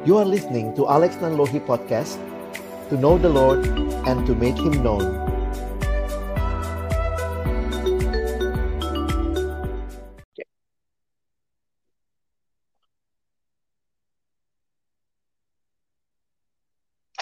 [0.00, 2.16] You are listening to Alex Nanlohi Podcast
[2.88, 3.60] To know the Lord
[4.08, 5.04] and to make Him known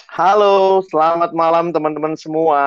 [0.07, 2.63] Halo, selamat malam teman-teman semua.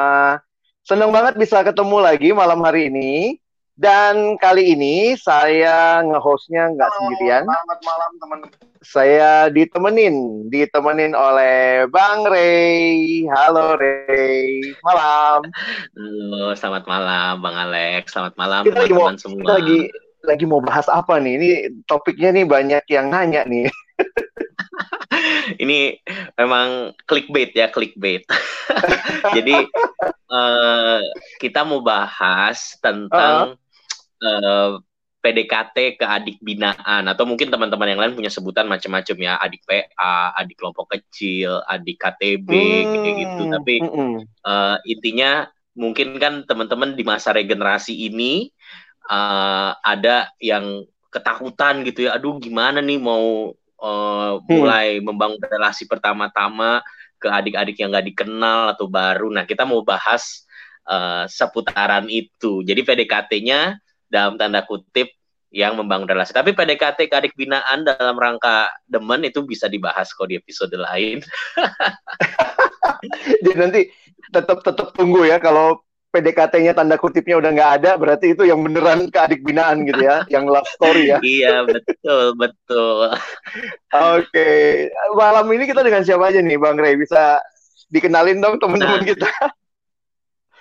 [0.84, 3.41] Senang banget bisa ketemu lagi malam hari ini.
[3.72, 7.48] Dan kali ini saya nge-hostnya nggak sendirian.
[7.48, 8.60] Selamat malam teman-teman.
[8.82, 13.24] Saya ditemenin, ditemenin oleh Bang Ray.
[13.32, 15.48] Halo Ray, malam.
[15.96, 18.12] Halo, selamat malam Bang Alex.
[18.12, 19.40] Selamat malam Kita lagi mau, teman-teman semua.
[19.40, 19.78] kita lagi
[20.22, 21.32] lagi mau bahas apa nih?
[21.40, 21.48] Ini
[21.88, 23.72] topiknya nih banyak yang nanya nih.
[25.62, 25.98] Ini
[26.36, 28.24] memang clickbait ya, clickbait.
[29.36, 29.56] Jadi
[30.36, 31.00] eh,
[31.40, 33.56] kita mau bahas tentang
[34.22, 34.72] eh,
[35.22, 40.34] PDKT ke adik binaan atau mungkin teman-teman yang lain punya sebutan macam-macam ya, adik PA,
[40.34, 42.50] adik kelompok kecil, adik KTB
[42.90, 43.42] kayak gitu.
[43.46, 44.12] Hmm, Tapi mm-mm.
[44.26, 45.46] eh, intinya
[45.78, 48.50] mungkin kan teman-teman di masa regenerasi ini
[49.06, 50.82] eh, ada yang
[51.14, 52.18] ketakutan gitu ya.
[52.18, 56.82] Aduh, gimana nih mau eh, mulai membangun relasi pertama-tama
[57.22, 59.30] ke adik-adik yang nggak dikenal atau baru.
[59.30, 60.50] Nah, kita mau bahas
[60.90, 62.66] eh, seputaran itu.
[62.66, 63.78] Jadi PDKT-nya
[64.12, 65.08] dalam tanda kutip
[65.48, 66.32] yang membangun relasi.
[66.32, 71.24] Tapi PDKT ke adik binaan dalam rangka demen itu bisa dibahas kok di episode lain.
[73.44, 73.80] Jadi nanti
[74.32, 75.80] tetap tetap tunggu ya kalau
[76.12, 80.20] PDKT-nya tanda kutipnya udah nggak ada, berarti itu yang beneran ke adik binaan gitu ya,
[80.34, 81.16] yang love story ya.
[81.24, 83.16] iya, betul, betul.
[83.88, 84.48] Oke,
[85.16, 87.00] malam ini kita dengan siapa aja nih, Bang Ray?
[87.00, 87.40] Bisa
[87.88, 89.08] dikenalin dong teman-teman Nah.
[89.08, 89.28] kita.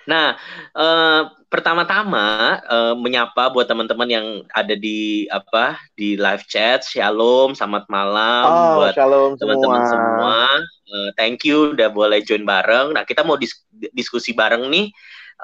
[0.08, 0.28] Nah,
[0.72, 1.20] eh,
[1.52, 8.50] pertama-tama eh, menyapa buat teman-teman yang ada di apa di live chat, shalom, selamat malam
[8.50, 8.96] Oh, buat
[9.40, 9.86] teman-teman semua.
[9.86, 10.48] semua.
[10.88, 12.96] Eh, thank you udah boleh join bareng.
[12.96, 14.88] Nah, kita mau dis- diskusi bareng nih.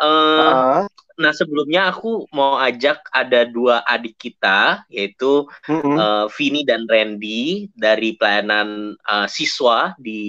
[0.01, 0.89] Eh, Ah,
[1.19, 5.99] nah, sebelumnya aku mau ajak ada dua adik kita, yaitu mm-mm.
[5.99, 10.21] eh, Vini dan Randy dari pelayanan eh, siswa di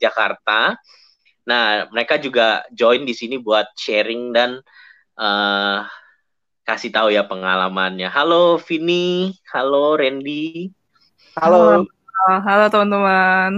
[0.00, 0.74] Jakarta.
[1.48, 4.60] Nah, mereka juga join di sini buat sharing dan
[5.18, 5.78] eh,
[6.64, 8.08] kasih tahu ya pengalamannya.
[8.08, 10.70] Halo Vini, halo Randy.
[11.38, 11.86] Halo.
[12.28, 13.52] Halo teman-teman.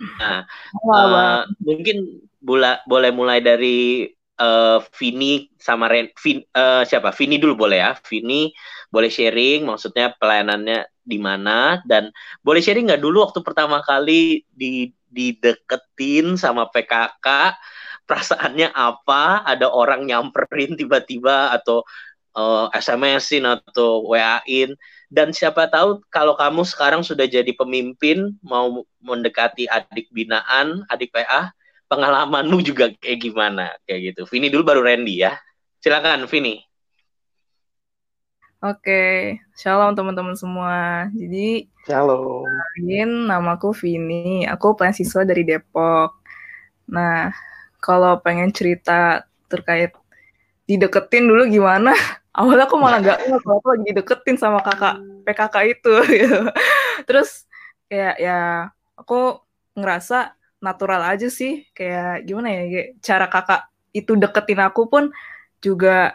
[0.00, 1.96] Nah, Halo, eh, mungkin
[2.40, 4.08] bula- boleh mulai dari
[4.40, 7.12] eh, Vini sama Ren, Vin- eh, siapa?
[7.12, 7.92] Vini dulu boleh ya.
[8.08, 8.48] Vini
[8.88, 12.08] boleh sharing, maksudnya pelayanannya di mana dan
[12.40, 17.26] boleh sharing nggak dulu waktu pertama kali di dideketin sama PKK,
[18.10, 19.46] perasaannya apa?
[19.46, 21.86] Ada orang nyamperin tiba-tiba atau
[22.34, 24.74] eh, SMS-in atau WA-in
[25.10, 31.50] dan siapa tahu kalau kamu sekarang sudah jadi pemimpin mau mendekati adik binaan, adik PA,
[31.90, 34.22] pengalamanmu juga kayak gimana kayak gitu.
[34.30, 35.34] Vini dulu baru Randy ya.
[35.82, 36.62] Silakan Vini.
[38.60, 41.08] Oke, shalom teman-teman semua.
[41.16, 42.44] Jadi, Shalom.
[42.44, 44.44] kenalin namaku Vini.
[44.44, 46.20] Aku mahasiswa dari Depok.
[46.92, 47.32] Nah,
[47.80, 49.96] kalau pengen cerita terkait
[50.68, 51.96] dideketin dulu gimana?
[52.38, 55.94] Awalnya aku malah nggak ngeh kalau aku lagi dideketin sama kakak PKK itu.
[56.22, 56.40] gitu.
[57.08, 57.50] Terus
[57.90, 59.42] kayak ya aku
[59.74, 61.66] ngerasa natural aja sih.
[61.74, 62.62] Kayak gimana ya?
[62.70, 65.10] Kayak cara kakak itu deketin aku pun
[65.58, 66.14] juga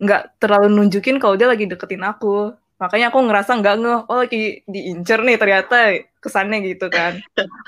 [0.00, 2.56] nggak terlalu nunjukin kalau dia lagi deketin aku.
[2.80, 5.76] Makanya aku ngerasa nggak ngeh, oh lagi diincer nih ternyata
[6.24, 7.12] kesannya gitu kan.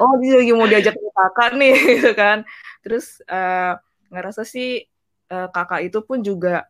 [0.00, 2.38] Oh dia lagi mau diajak ke kakak nih gitu kan.
[2.80, 3.72] Terus eh,
[4.08, 4.88] ngerasa sih
[5.28, 6.64] eh, kakak itu pun juga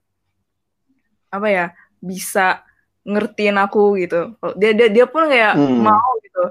[1.33, 1.67] apa ya
[2.03, 2.61] bisa
[3.07, 4.35] ngertiin aku gitu.
[4.59, 5.83] Dia dia dia pun kayak Hmm.
[5.87, 6.43] mau gitu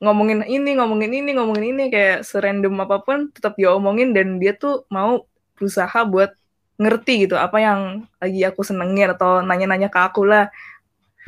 [0.00, 4.56] ngomongin ini ngomongin ini ngomongin ini kayak serandom apa pun tetap dia omongin dan dia
[4.56, 6.32] tuh mau berusaha buat
[6.80, 7.80] ngerti gitu apa yang
[8.16, 10.48] lagi aku senengin atau nanya-nanya ke aku lah.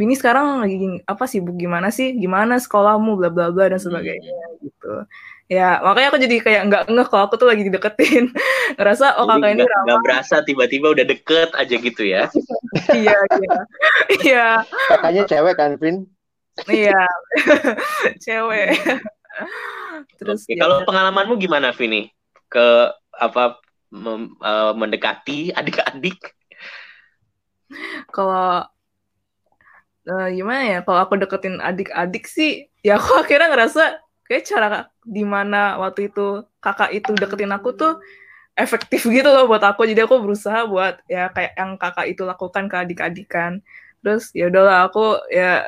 [0.00, 2.16] Vini sekarang lagi apa sibuk gimana sih?
[2.16, 4.32] Gimana sekolahmu bla bla bla dan sebagainya
[4.64, 5.04] gitu.
[5.52, 8.32] Ya, makanya aku jadi kayak nggak ngeh kalau aku tuh lagi dideketin.
[8.80, 10.04] Ngerasa oh kakak ini nggak nggak ramah.
[10.04, 12.22] berasa tiba-tiba udah deket aja gitu ya.
[12.96, 13.50] Iya, iya.
[14.22, 14.46] Iya,
[14.88, 15.96] Kakaknya cewek kan, Vin?
[16.72, 17.04] iya.
[18.24, 18.80] Cewek.
[20.16, 22.08] Terus Oke, ya, kalau pengalamanmu gimana Vini?
[22.48, 23.60] Ke apa
[23.92, 26.32] mem- eh, mendekati adik-adik?
[28.12, 28.64] kalau
[30.08, 30.78] eh, gimana ya?
[30.86, 33.82] Kalau aku deketin adik-adik sih ya aku akhirnya ngerasa
[34.26, 34.68] kayak cara
[35.04, 37.92] di mana waktu itu kakak itu deketin aku tuh
[38.58, 39.86] efektif gitu loh buat aku.
[39.90, 43.62] Jadi aku berusaha buat ya kayak yang kakak itu lakukan ke adik-adik kan
[44.02, 45.62] terus ya udahlah aku ya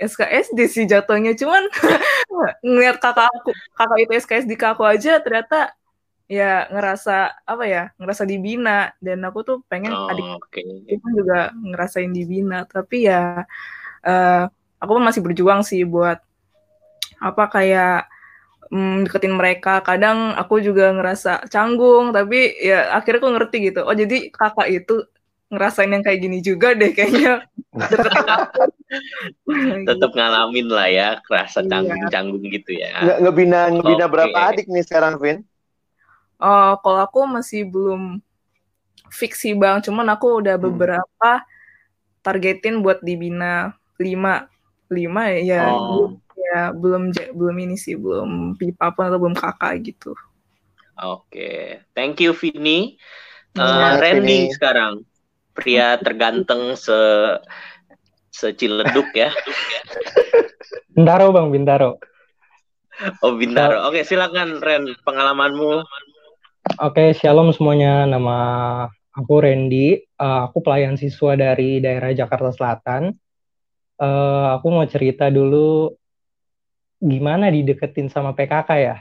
[0.00, 1.34] SKSD sih jatuhnya.
[1.38, 1.64] Cuman
[2.66, 5.74] ngeliat kakak aku kakak itu SKSD ke aku aja ternyata
[6.28, 10.60] ya ngerasa apa ya ngerasa dibina dan aku tuh pengen Oh, adik Oke.
[10.84, 13.48] itu juga ngerasain dibina tapi ya
[14.04, 14.44] eh,
[14.78, 16.20] aku masih berjuang sih buat
[17.18, 18.06] apa kayak
[18.70, 23.96] mm, deketin mereka kadang aku juga ngerasa canggung tapi ya akhirnya aku ngerti gitu oh
[23.96, 25.02] jadi kakak itu
[25.48, 27.48] ngerasain yang kayak gini juga deh kayaknya
[29.88, 31.68] Tetap ngalamin lah ya, kerasa Iya.
[31.68, 32.88] canggung-canggung gitu ya.
[33.04, 34.12] Nge- ngebina ngebina Oke.
[34.12, 35.44] berapa adik nih sekarang, Vin?
[36.38, 38.22] Oh, kalau aku masih belum
[39.10, 40.70] fix sih bang, cuman aku udah Hmm.
[40.70, 41.30] beberapa
[42.22, 44.46] targetin buat dibina lima,
[44.86, 46.14] lima ya, Oh.
[46.38, 50.14] ya belum belum ini sih, belum pipa pun atau belum kakak gitu.
[50.98, 52.98] Oke, thank you Vini.
[53.54, 54.54] Eh, Semangat, Randy Vini.
[54.54, 54.92] sekarang,
[55.54, 56.98] pria terganteng se
[58.30, 59.34] seciledug ya.
[60.94, 61.98] Bintaro bang, Bintaro.
[63.22, 63.86] Oh Bintaro.
[63.90, 65.86] Oke, silakan Ren, pengalamanmu.
[66.76, 68.04] Oke, shalom semuanya.
[68.04, 68.36] Nama
[69.16, 70.04] aku Randy.
[70.04, 73.16] Eh, aku pelayan siswa dari daerah Jakarta Selatan.
[73.96, 75.96] Eh, aku mau cerita dulu
[77.00, 78.96] gimana dideketin sama PKK ya.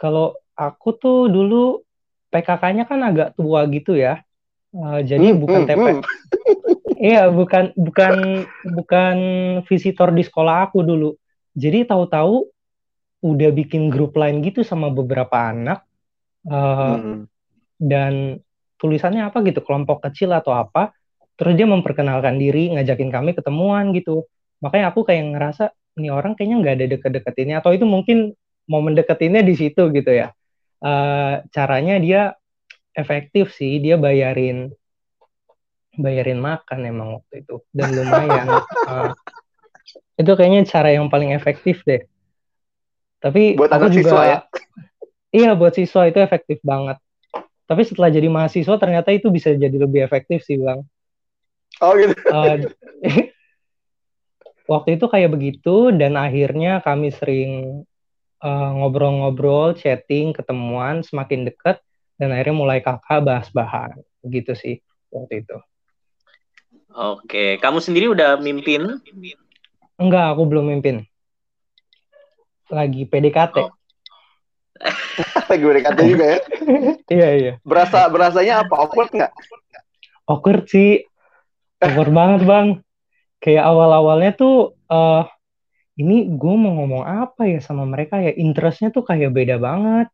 [0.00, 1.84] Kalau aku tuh dulu
[2.32, 4.24] PKK-nya kan agak tua gitu ya.
[4.72, 6.02] Eh, jadi Hmm, bukan hmm, TP, hmm.
[7.12, 8.14] Iya, bukan bukan
[8.64, 9.16] bukan
[9.68, 11.12] visitor di sekolah aku dulu.
[11.52, 12.48] Jadi tahu-tahu
[13.20, 15.84] udah bikin grup lain gitu sama beberapa anak
[16.46, 17.28] eh, Hmm.
[17.80, 18.40] dan
[18.80, 20.92] tulisannya apa gitu, kelompok kecil atau apa.
[21.36, 24.28] Terus dia memperkenalkan diri, ngajakin kami ketemuan gitu.
[24.60, 28.32] Makanya aku kayak ngerasa ini orang kayaknya nggak ada deket-deketinnya atau itu mungkin
[28.68, 30.32] mau mendeketinnya di situ gitu ya.
[30.80, 32.22] Eh, caranya dia
[32.96, 34.72] efektif sih, dia bayarin
[35.98, 38.46] bayarin makan emang waktu itu dan lumayan
[38.90, 39.12] Eh,
[40.18, 42.02] itu kayaknya cara yang paling efektif deh
[43.20, 44.38] tapi Buat aku anak juga siswa ya?
[45.30, 46.98] Iya buat siswa itu efektif banget
[47.70, 50.82] tapi setelah jadi mahasiswa ternyata itu bisa jadi lebih efektif sih bang
[51.80, 52.12] Oh gitu.
[52.12, 52.56] Eh,
[54.72, 57.82] waktu itu kayak begitu dan akhirnya kami sering
[58.42, 61.80] eh, ngobrol-ngobrol chatting ketemuan semakin dekat
[62.20, 63.96] dan akhirnya mulai kakak bahas bahan
[64.28, 65.56] gitu sih waktu itu
[66.90, 68.98] Oke, kamu sendiri udah mimpin?
[69.94, 71.06] Enggak, aku belum mimpin.
[72.66, 73.62] Lagi PDKT.
[73.62, 73.70] Oh.
[75.50, 76.38] Lagi BDKT juga ya.
[77.10, 77.52] Iya, iya.
[77.60, 78.74] Berasa berasanya apa?
[78.80, 79.32] Awkward nggak?
[80.26, 81.04] Awkward sih.
[81.80, 82.68] Awkward banget, Bang.
[83.40, 85.24] Kayak awal-awalnya tuh, eh
[86.00, 88.32] ini gue mau ngomong apa ya sama mereka ya.
[88.32, 90.08] Interestnya tuh kayak beda banget.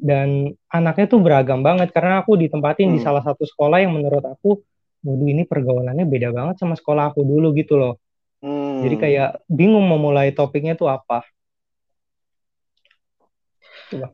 [0.00, 1.94] Dan anaknya tuh beragam banget.
[1.94, 3.06] Karena aku ditempatin di Hmm.
[3.06, 4.58] salah satu sekolah yang menurut aku,
[5.06, 7.94] waduh ini pergaulannya beda banget sama sekolah aku dulu gitu loh.
[8.40, 8.80] Hmm.
[8.80, 11.22] Jadi kayak bingung mau mulai topiknya tuh apa.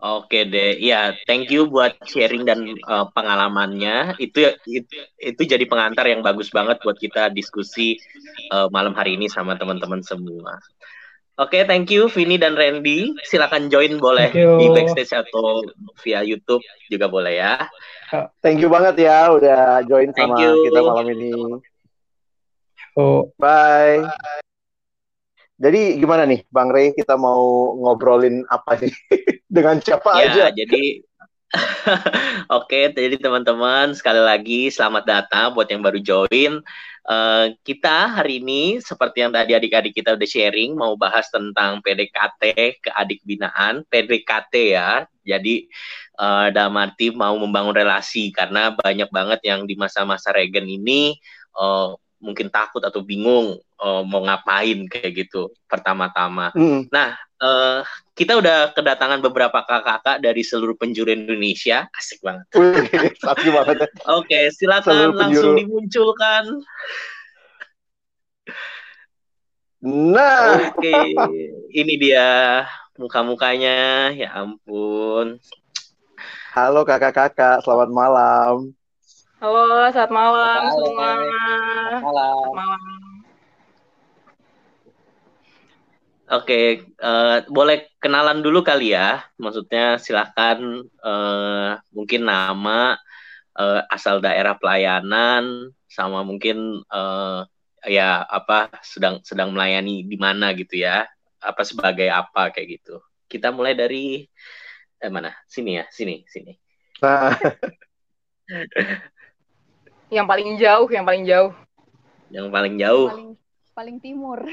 [0.01, 4.17] Oke deh, ya thank you buat sharing dan uh, pengalamannya.
[4.17, 8.01] Itu itu itu jadi pengantar yang bagus banget buat kita diskusi
[8.51, 10.57] uh, malam hari ini sama teman-teman semua.
[11.37, 13.13] Oke, thank you Vini dan Randy.
[13.29, 15.61] Silakan join boleh di backstage atau
[16.01, 17.69] via YouTube juga boleh ya.
[18.41, 20.53] Thank you banget ya udah join Thank sama you.
[20.65, 21.33] kita malam ini.
[22.97, 24.41] So, Bye.
[25.57, 28.93] Jadi gimana nih Bang Rey kita mau ngobrolin apa nih?
[29.57, 30.49] Dengan siapa aja?
[30.49, 31.01] Ya, jadi
[32.59, 36.61] Oke, jadi teman-teman sekali lagi selamat datang buat yang baru join.
[37.07, 42.43] Eh, kita hari ini seperti yang tadi adik-adik kita udah sharing mau bahas tentang PDKT
[42.83, 45.07] ke adik binaan, PDKT ya.
[45.23, 45.71] Jadi
[46.19, 51.15] eh, dalam arti mau membangun relasi karena banyak banget yang di masa-masa regen ini
[51.55, 56.53] eh, mungkin takut atau bingung eh, mau ngapain kayak gitu pertama-tama.
[56.57, 56.89] Hmm.
[57.37, 57.81] Eh,
[58.17, 61.85] kita udah kedatangan beberapa kakak-kakak dari seluruh penjuru Indonesia.
[61.93, 62.49] Asik banget.
[63.21, 63.93] Asli banget.
[64.17, 66.65] Oke, silakan langsung dimunculkan.
[69.85, 71.13] Nah, Oke,
[71.77, 72.65] ini dia
[72.97, 74.11] muka-mukanya.
[74.17, 75.37] Ya ampun.
[76.57, 78.73] halo kakak-kakak, selamat malam.
[79.37, 80.81] Halo, selamat malam Halo.
[80.81, 81.11] semua.
[82.01, 82.37] Malam.
[82.57, 82.81] Malam.
[86.41, 89.29] Oke, eh, boleh kenalan dulu kali ya.
[89.37, 92.97] Maksudnya silakan eh, mungkin nama,
[93.61, 97.41] eh, asal daerah pelayanan, sama mungkin eh,
[97.93, 101.05] ya apa sedang sedang melayani di mana gitu ya.
[101.45, 103.05] Apa sebagai apa kayak gitu.
[103.29, 104.25] Kita mulai dari
[104.97, 105.29] eh mana?
[105.45, 106.57] Sini ya, sini, sini.
[107.05, 107.37] Nah,
[110.07, 111.51] Yang paling jauh, yang paling jauh.
[112.31, 113.09] Yang paling jauh.
[113.11, 113.33] Paling
[113.77, 114.41] paling timur.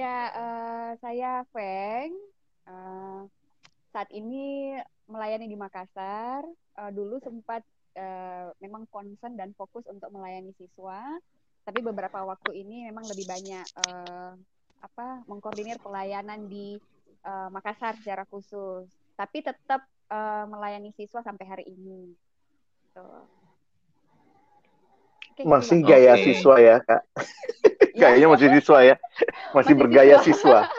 [0.00, 2.14] ya, uh, saya Feng.
[2.64, 3.26] Uh,
[3.90, 4.78] saat ini
[5.10, 6.46] melayani di Makassar.
[6.74, 7.62] Uh, dulu sempat
[7.98, 11.18] uh, memang concern dan fokus untuk melayani siswa,
[11.62, 14.34] tapi beberapa waktu ini memang lebih banyak uh,
[14.82, 16.78] apa mengkoordinir pelayanan di
[17.26, 18.90] uh, Makassar secara khusus.
[19.14, 22.14] Tapi tetap uh, melayani siswa sampai hari ini.
[22.94, 23.26] Tuh.
[25.34, 26.24] Oke, masih gitu, gaya okay.
[26.30, 27.02] siswa ya kak?
[27.98, 30.70] Kayaknya masih siswa ya, masih, masih bergaya siswa.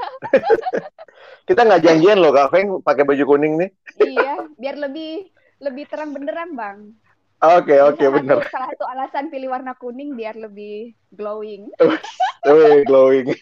[1.47, 3.69] Kita nggak janjian loh Kak Feng pakai baju kuning nih.
[4.01, 5.27] iya, biar lebih
[5.59, 6.95] lebih terang benderang Bang.
[7.43, 8.39] Oke, okay, oke, okay, bener.
[8.47, 11.67] Salah satu alasan pilih warna kuning biar lebih glowing.
[12.47, 13.35] Wih, glowing.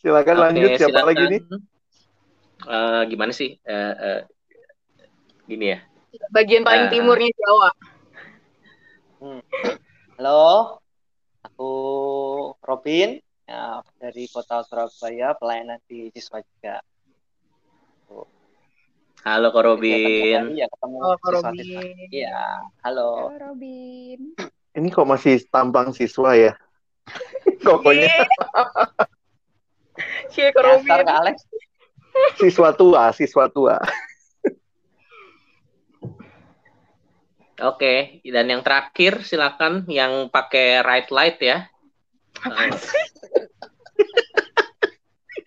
[0.00, 1.08] silakan okay, lanjut siapa silakan.
[1.08, 1.40] lagi nih?
[2.68, 3.56] Uh, gimana sih?
[3.64, 4.20] Uh, uh,
[5.50, 5.78] gini ya.
[6.30, 7.70] Bagian paling uh, timurnya Jawa.
[9.18, 9.42] Hmm.
[10.14, 10.78] Halo,
[11.42, 11.72] aku
[12.62, 13.18] Robin
[13.50, 16.78] ya, dari kota Surabaya pelayanan di siswa juga.
[19.20, 20.56] Halo Kak Robin.
[20.56, 21.66] Ya, ketemu halo Kak Robin.
[22.08, 23.34] Iya, halo.
[23.34, 24.20] Halo Robin.
[24.70, 26.54] Ini kok masih tampang siswa ya?
[27.66, 28.08] Pokoknya.
[30.30, 31.04] Cie Kak Robin.
[31.04, 31.36] Kak Alex.
[32.40, 33.76] Siswa tua, siswa tua.
[37.60, 41.68] Oke, dan yang terakhir silakan yang pakai right light ya.
[42.40, 43.04] Apa sih?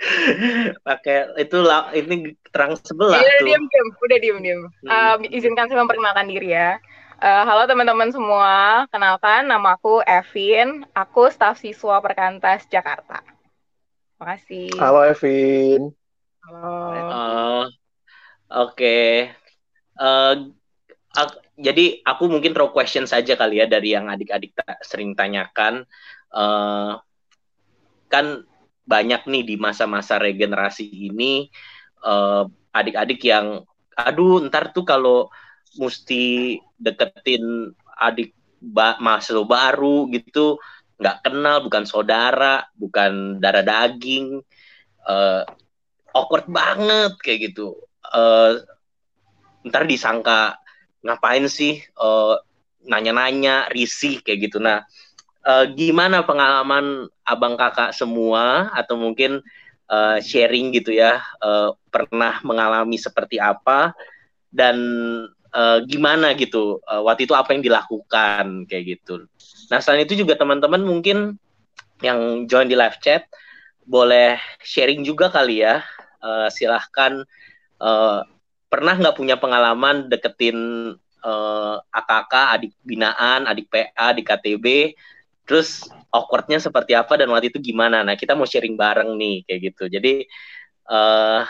[0.88, 3.48] pakai itu lah ini terang sebelah ya, tuh.
[3.50, 4.60] Diam diam, udah diam diam.
[4.86, 5.26] Hmm.
[5.26, 6.78] Uh, izinkan saya memperkenalkan diri ya.
[7.24, 13.24] Uh, halo teman-teman semua, kenalkan nama aku Evin, aku staf siswa Perkantas Jakarta.
[13.24, 14.70] Terima kasih.
[14.76, 15.82] Halo Evin.
[16.46, 16.68] Halo.
[16.68, 17.64] Uh,
[18.54, 18.76] Oke.
[18.76, 19.14] Okay.
[19.98, 20.52] Uh,
[21.18, 25.86] uh, jadi aku mungkin throw question saja kali ya dari yang adik-adik sering tanyakan.
[26.34, 26.98] Uh,
[28.10, 28.46] kan
[28.84, 31.50] banyak nih di masa-masa regenerasi ini
[32.04, 35.30] uh, adik-adik yang aduh ntar tuh kalau
[35.78, 40.58] mesti deketin adik ba mahasiswa baru gitu
[40.98, 44.42] nggak kenal bukan saudara bukan darah daging
[45.06, 45.42] uh,
[46.14, 47.78] awkward banget kayak gitu
[48.14, 48.62] uh,
[49.66, 50.63] ntar disangka
[51.04, 52.40] ngapain sih uh,
[52.84, 54.88] nanya-nanya risih kayak gitu nah
[55.46, 59.44] uh, gimana pengalaman abang kakak semua atau mungkin
[59.92, 63.92] uh, sharing gitu ya uh, pernah mengalami seperti apa
[64.50, 64.78] dan
[65.54, 69.26] uh, gimana gitu uh, waktu itu apa yang dilakukan kayak gitu.
[69.70, 71.38] Nah selain itu juga teman-teman mungkin
[72.04, 73.28] yang join di live chat
[73.84, 75.84] boleh sharing juga kali ya
[76.24, 77.24] uh, silahkan
[77.80, 78.24] uh,
[78.74, 80.58] pernah nggak punya pengalaman deketin
[81.22, 84.66] uh, AKK adik binaan adik PA di KTB
[85.46, 88.02] terus awkwardnya seperti apa dan waktu itu gimana?
[88.02, 89.84] Nah kita mau sharing bareng nih kayak gitu.
[89.94, 90.26] Jadi
[90.90, 91.46] uh,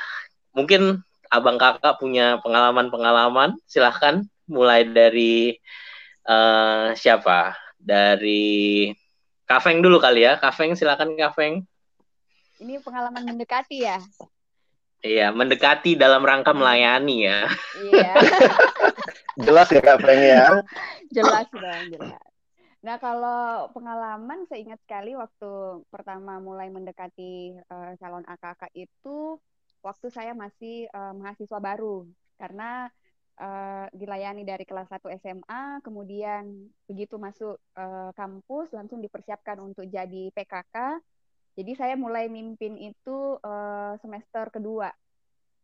[0.51, 0.99] mungkin
[1.31, 5.55] abang kakak punya pengalaman-pengalaman silahkan mulai dari
[6.27, 7.55] uh, siapa?
[7.79, 8.91] Dari
[9.47, 10.35] Kafeng dulu kali ya.
[10.35, 11.63] Kafeng silakan Kafeng
[12.63, 13.99] ini pengalaman mendekati ya
[15.03, 17.43] Iya, mendekati dalam rangka melayani ya.
[17.75, 18.13] Iya.
[19.45, 20.47] jelas ya Kak Feng ya.
[21.11, 22.23] jelas dong, jelas.
[22.83, 29.39] Nah, kalau pengalaman saya ingat sekali waktu pertama mulai mendekati uh, calon AKK itu
[29.83, 32.07] waktu saya masih uh, mahasiswa baru
[32.39, 32.87] karena
[33.39, 40.31] uh, dilayani dari kelas 1 SMA, kemudian begitu masuk uh, kampus langsung dipersiapkan untuk jadi
[40.35, 40.99] PKK.
[41.53, 44.89] Jadi saya mulai mimpin itu uh, semester kedua.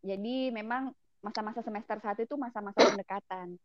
[0.05, 3.57] Jadi memang masa-masa semester satu itu masa-masa pendekatan.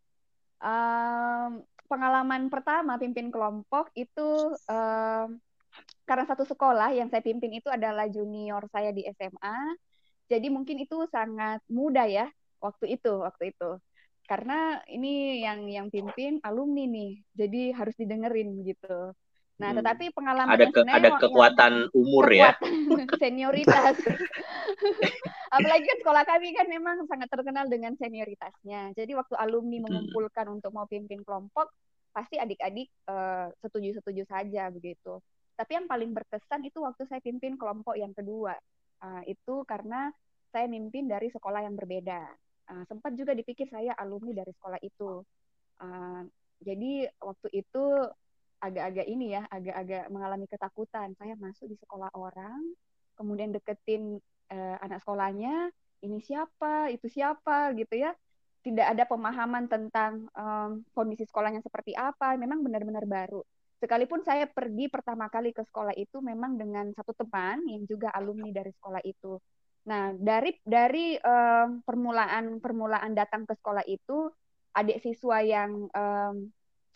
[0.64, 5.28] Um, pengalaman pertama pimpin kelompok itu uh,
[6.08, 9.76] karena satu sekolah yang saya pimpin itu adalah junior saya di SMA.
[10.24, 12.26] Jadi mungkin itu sangat mudah ya
[12.64, 13.76] waktu itu, waktu itu.
[14.24, 17.12] Karena ini yang yang pimpin alumni nih.
[17.36, 19.12] Jadi harus didengerin gitu.
[19.54, 19.78] Nah, hmm.
[19.78, 22.58] tetapi pengalaman ada ke, ada kekuatan yang, umur ya.
[22.58, 23.18] kekuatan ya.
[23.22, 23.96] senioritas.
[25.54, 28.98] Apalagi kan sekolah kami kan memang sangat terkenal dengan senioritasnya.
[28.98, 29.84] Jadi waktu alumni hmm.
[29.86, 31.70] mengumpulkan untuk mau pimpin kelompok,
[32.10, 35.22] pasti adik-adik uh, setuju-setuju saja begitu.
[35.54, 38.58] Tapi yang paling berkesan itu waktu saya pimpin kelompok yang kedua.
[38.98, 40.10] Uh, itu karena
[40.50, 42.26] saya mimpin dari sekolah yang berbeda.
[42.66, 45.22] Uh, sempat juga dipikir saya alumni dari sekolah itu.
[45.78, 46.26] Uh,
[46.58, 47.84] jadi waktu itu
[48.64, 51.12] agak-agak ini ya, agak-agak mengalami ketakutan.
[51.20, 52.60] Saya masuk di sekolah orang,
[53.20, 54.16] kemudian deketin
[54.48, 55.68] uh, anak sekolahnya,
[56.00, 58.16] ini siapa, itu siapa gitu ya.
[58.64, 63.44] tidak ada pemahaman tentang um, kondisi sekolahnya seperti apa, memang benar-benar baru.
[63.76, 68.48] Sekalipun saya pergi pertama kali ke sekolah itu memang dengan satu teman yang juga alumni
[68.48, 69.36] dari sekolah itu.
[69.84, 74.32] Nah, dari dari um, permulaan permulaan datang ke sekolah itu,
[74.72, 76.48] adik siswa yang um,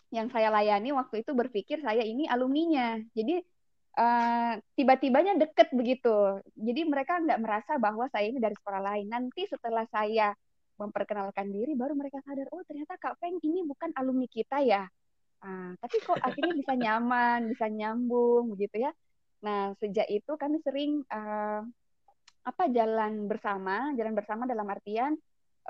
[0.09, 2.97] yang saya layani waktu itu berpikir saya ini alumninya.
[3.13, 3.41] Jadi
[4.01, 6.41] uh, tiba-tibanya deket begitu.
[6.57, 9.07] Jadi mereka nggak merasa bahwa saya ini dari sekolah lain.
[9.09, 10.33] Nanti setelah saya
[10.79, 14.87] memperkenalkan diri baru mereka sadar oh ternyata Kak Feng ini bukan alumni kita ya
[15.43, 18.93] ah, tapi kok akhirnya bisa nyaman bisa nyambung begitu ya
[19.43, 21.63] nah sejak itu kami sering uh,
[22.47, 25.15] apa jalan bersama jalan bersama dalam artian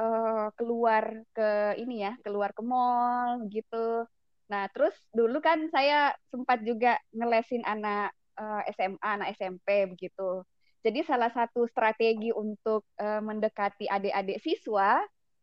[0.01, 4.09] uh, keluar ke ini ya keluar ke mall gitu
[4.49, 10.45] nah terus dulu kan saya sempat juga ngelesin anak uh, SMA anak SMP begitu
[10.89, 15.03] jadi salah satu strategi untuk uh, mendekati adik-adik siswa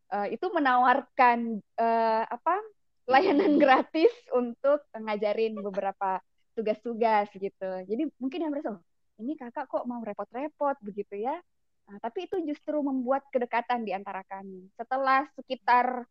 [0.10, 2.56] uh, itu menawarkan uh, apa
[3.12, 6.24] layanan gratis untuk ngajarin beberapa
[6.56, 7.70] tugas-tugas gitu.
[7.84, 8.82] Jadi mungkin yang merasa oh,
[9.20, 11.36] ini kakak kok mau repot-repot begitu ya.
[11.86, 14.72] Nah, tapi itu justru membuat kedekatan di antara kami.
[14.74, 16.08] Setelah sekitar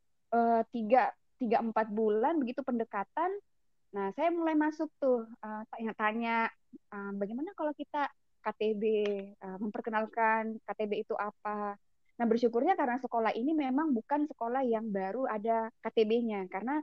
[0.75, 3.31] tiga tiga empat bulan begitu pendekatan,
[3.91, 5.27] nah saya mulai masuk tuh
[5.71, 6.49] tanya-tanya
[6.95, 8.11] uh, bagaimana kalau kita
[8.45, 8.83] KTB,
[9.41, 11.81] uh, memperkenalkan KTB itu apa.
[12.15, 16.79] Nah, bersyukurnya karena sekolah ini memang bukan sekolah yang baru ada KTB-nya karena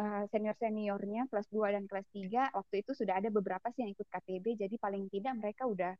[0.00, 4.08] uh, senior-seniornya kelas 2 dan kelas 3 waktu itu sudah ada beberapa sih yang ikut
[4.08, 5.92] KTB jadi paling tidak mereka udah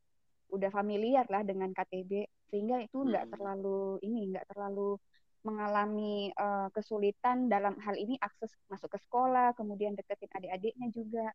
[0.52, 3.32] udah familiar lah dengan KTB sehingga itu nggak hmm.
[3.32, 4.98] terlalu ini nggak terlalu
[5.42, 11.26] mengalami uh, kesulitan dalam hal ini akses masuk ke sekolah kemudian deketin adik-adiknya juga.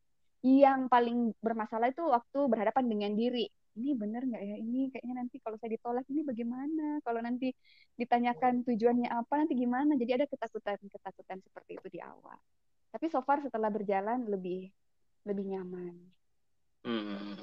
[0.46, 3.50] Yang paling bermasalah itu waktu berhadapan dengan diri.
[3.78, 4.56] Ini benar nggak ya?
[4.58, 7.02] Ini kayaknya nanti kalau saya ditolak ini bagaimana?
[7.02, 7.54] Kalau nanti
[7.98, 9.98] ditanyakan tujuannya apa nanti gimana?
[9.98, 12.38] Jadi ada ketakutan ketakutan seperti itu di awal.
[12.94, 14.70] Tapi so far setelah berjalan lebih
[15.28, 16.18] lebih nyaman.
[16.88, 17.36] Hmm.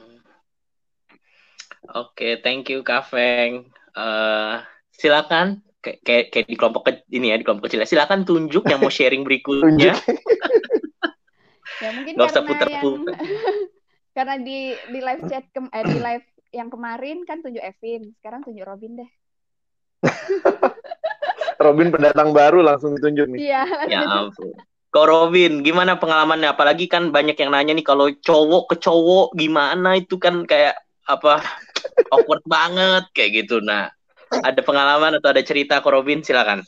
[1.92, 7.44] oke okay, thank you Kafeng uh, silakan kayak kayak di kelompok ke, ini ya di
[7.44, 9.92] kelompok kecil silakan tunjuk yang mau sharing berikutnya
[11.84, 13.14] ya mungkin Gak usah putar-putar
[14.16, 18.46] karena di di live chat ke, eh, di live yang kemarin kan tunjuk Evin, sekarang
[18.46, 19.10] tunjuk Robin deh.
[21.58, 23.50] Robin pendatang baru langsung ditunjuk nih.
[23.50, 23.62] Iya.
[23.90, 24.54] Ya ampun.
[24.94, 26.54] Kok Robin, gimana pengalamannya?
[26.54, 30.78] Apalagi kan banyak yang nanya nih kalau cowok ke cowok gimana itu kan kayak
[31.10, 31.42] apa
[32.14, 33.58] awkward banget kayak gitu.
[33.58, 33.90] Nah,
[34.30, 36.20] ada pengalaman atau ada cerita ke Robin?
[36.24, 36.64] Silakan.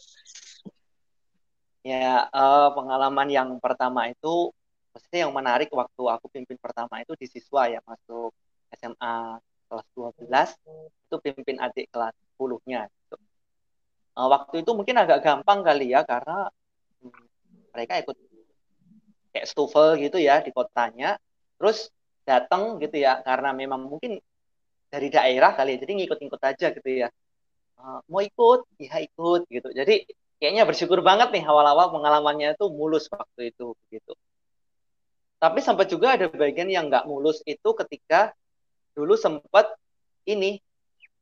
[1.86, 4.50] Ya, uh, pengalaman yang pertama itu
[4.90, 8.34] maksudnya yang menarik waktu aku pimpin pertama itu di siswa ya masuk
[8.74, 9.38] SMA
[9.70, 10.56] kelas 12
[11.06, 13.16] itu pimpin adik kelas 10-nya gitu.
[14.16, 16.50] Uh, waktu itu mungkin agak gampang kali ya karena
[17.04, 17.22] hmm,
[17.70, 18.16] mereka ikut
[19.36, 21.20] kayak stufel gitu ya di kotanya
[21.60, 21.92] terus
[22.24, 24.16] datang gitu ya karena memang mungkin
[24.88, 27.08] dari daerah kali ya jadi ngikut-ngikut aja gitu ya
[27.80, 30.04] uh, mau ikut ya ikut gitu jadi
[30.36, 34.12] kayaknya bersyukur banget nih awal-awal pengalamannya itu mulus waktu itu gitu
[35.36, 38.32] tapi sampai juga ada bagian yang nggak mulus itu ketika
[38.96, 39.68] dulu sempat
[40.24, 40.64] ini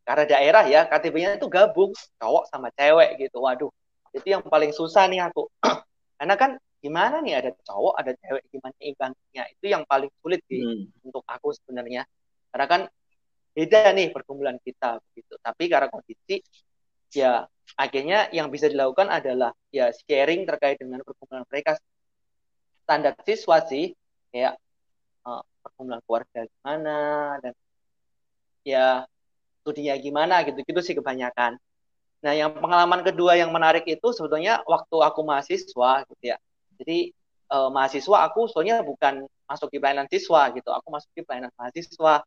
[0.05, 1.91] karena daerah ya KTP-nya itu gabung
[2.21, 3.41] cowok sama cewek gitu.
[3.41, 3.73] Waduh,
[4.13, 5.49] itu yang paling susah nih aku.
[6.21, 10.61] karena kan gimana nih ada cowok ada cewek gimana imbangnya itu yang paling sulit sih
[10.61, 11.09] hmm.
[11.09, 12.05] untuk aku sebenarnya.
[12.53, 12.81] Karena kan
[13.55, 15.35] beda nih perkumpulan kita begitu.
[15.39, 16.43] Tapi karena kondisi
[17.15, 17.47] ya
[17.79, 21.79] akhirnya yang bisa dilakukan adalah ya sharing terkait dengan perkumpulan mereka
[22.85, 23.95] standar siswa sih
[24.35, 24.59] kayak
[25.25, 26.99] uh, perkumpulan keluarga gimana
[27.41, 27.55] dan
[28.67, 29.07] ya
[29.65, 31.57] studinya gimana gitu-gitu sih kebanyakan.
[32.25, 36.37] Nah, yang pengalaman kedua yang menarik itu sebetulnya waktu aku mahasiswa gitu ya.
[36.81, 37.13] Jadi
[37.53, 42.25] uh, mahasiswa aku soalnya bukan masuk di pelayanan siswa gitu, aku masuk di pelayanan mahasiswa.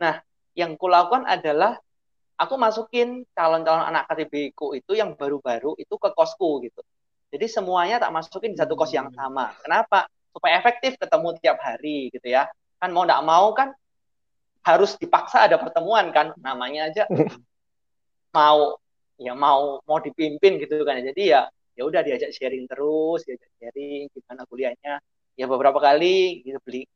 [0.00, 0.14] Nah,
[0.58, 1.78] yang kulakukan adalah
[2.34, 6.82] aku masukin calon-calon anak KTB ku itu yang baru-baru itu ke kosku gitu.
[7.30, 9.54] Jadi semuanya tak masukin di satu kos yang sama.
[9.62, 10.10] Kenapa?
[10.38, 12.46] supaya efektif ketemu tiap hari gitu ya
[12.78, 13.74] kan mau tidak mau kan
[14.62, 17.04] harus dipaksa ada pertemuan kan namanya aja
[18.38, 18.78] mau
[19.18, 21.40] ya mau mau dipimpin gitu kan jadi ya
[21.74, 25.02] ya udah diajak sharing terus diajak sharing gimana kuliahnya
[25.34, 26.86] ya beberapa kali gitu beli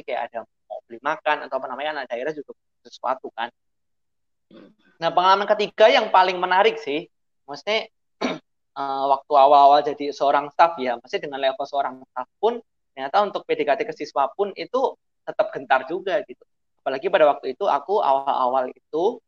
[0.00, 2.52] kayak ada mau beli makan atau apa namanya anak daerah juga
[2.84, 3.48] sesuatu kan
[5.00, 7.08] nah pengalaman ketiga yang paling menarik sih
[7.48, 7.88] maksudnya
[8.76, 12.60] uh, waktu awal-awal jadi seorang staff ya, masih dengan level seorang staff pun
[12.92, 14.92] ternyata untuk PDKT ke siswa pun itu
[15.24, 16.42] tetap gentar juga gitu.
[16.82, 19.22] Apalagi pada waktu itu aku awal-awal itu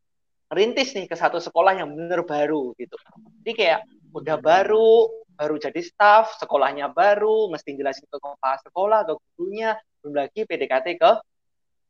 [0.51, 2.99] rintis nih ke satu sekolah yang benar baru gitu.
[3.41, 5.07] Jadi kayak udah baru
[5.39, 10.99] baru jadi staff sekolahnya baru mesti jelasin ke kepala sekolah ke gurunya belum lagi PDKT
[10.99, 11.11] ke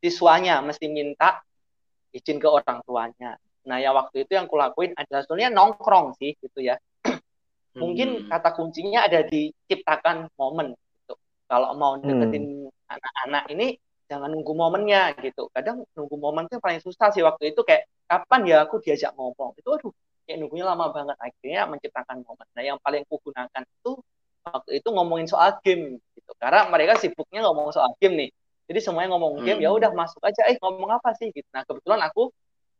[0.01, 1.41] siswanya mesti minta
[2.17, 3.37] izin ke orang tuanya
[3.69, 6.77] nah ya waktu itu yang kulakuin adalah sebenarnya nongkrong sih gitu ya
[7.81, 8.29] mungkin Hmm.
[8.33, 11.15] kata kuncinya ada di ciptakan momen gitu.
[11.51, 12.09] Kalau mau Hmm.
[12.09, 12.45] deketin
[12.91, 13.67] anak-anak ini
[14.11, 15.49] jangan nunggu momennya gitu.
[15.55, 19.55] Kadang nunggu momen itu paling susah sih waktu itu kayak kapan ya aku diajak ngomong.
[19.61, 19.93] Itu aduh
[20.27, 22.47] kayak nunggunya lama banget akhirnya menciptakan momen.
[22.57, 23.91] Nah, yang paling kugunakan itu
[24.47, 26.33] waktu itu ngomongin soal game gitu.
[26.43, 28.31] Karena mereka sibuknya ngomong soal game nih.
[28.71, 29.83] Jadi semuanya ngomong game ya Hmm.
[29.83, 31.47] udah masuk aja eh ngomong apa sih gitu.
[31.51, 32.31] Nah, kebetulan aku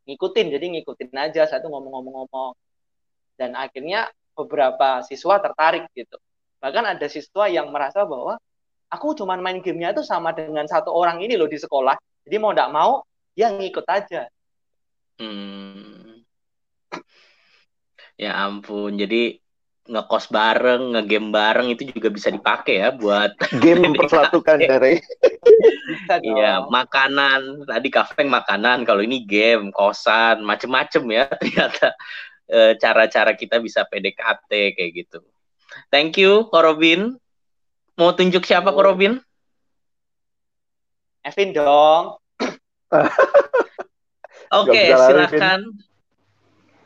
[0.07, 2.55] ngikutin jadi ngikutin aja satu ngomong-ngomong-ngomong
[3.35, 6.15] dan akhirnya beberapa siswa tertarik gitu.
[6.63, 8.39] Bahkan ada siswa yang merasa bahwa
[8.87, 11.99] aku cuma main gamenya itu sama dengan satu orang ini loh di sekolah.
[12.23, 13.03] Jadi mau tidak mau
[13.35, 14.31] dia ngikut aja.
[15.19, 16.23] Hmm.
[18.15, 19.40] Ya ampun, jadi
[19.89, 25.01] ngekos bareng, ngegame bareng itu juga bisa dipakai ya buat Game mempersatukan dari.
[26.21, 27.67] Iya, makanan.
[27.67, 31.95] Tadi kafe makanan, kalau ini game, kosan, macem-macem ya ternyata
[32.47, 35.19] eh, cara-cara kita bisa PDKT kayak gitu.
[35.91, 37.15] Thank you, Korobin.
[37.95, 38.75] Mau tunjuk siapa, Oh.
[38.75, 39.19] Korobin?
[41.23, 42.17] Evin dong.
[44.51, 45.59] Oke, lari, silakan.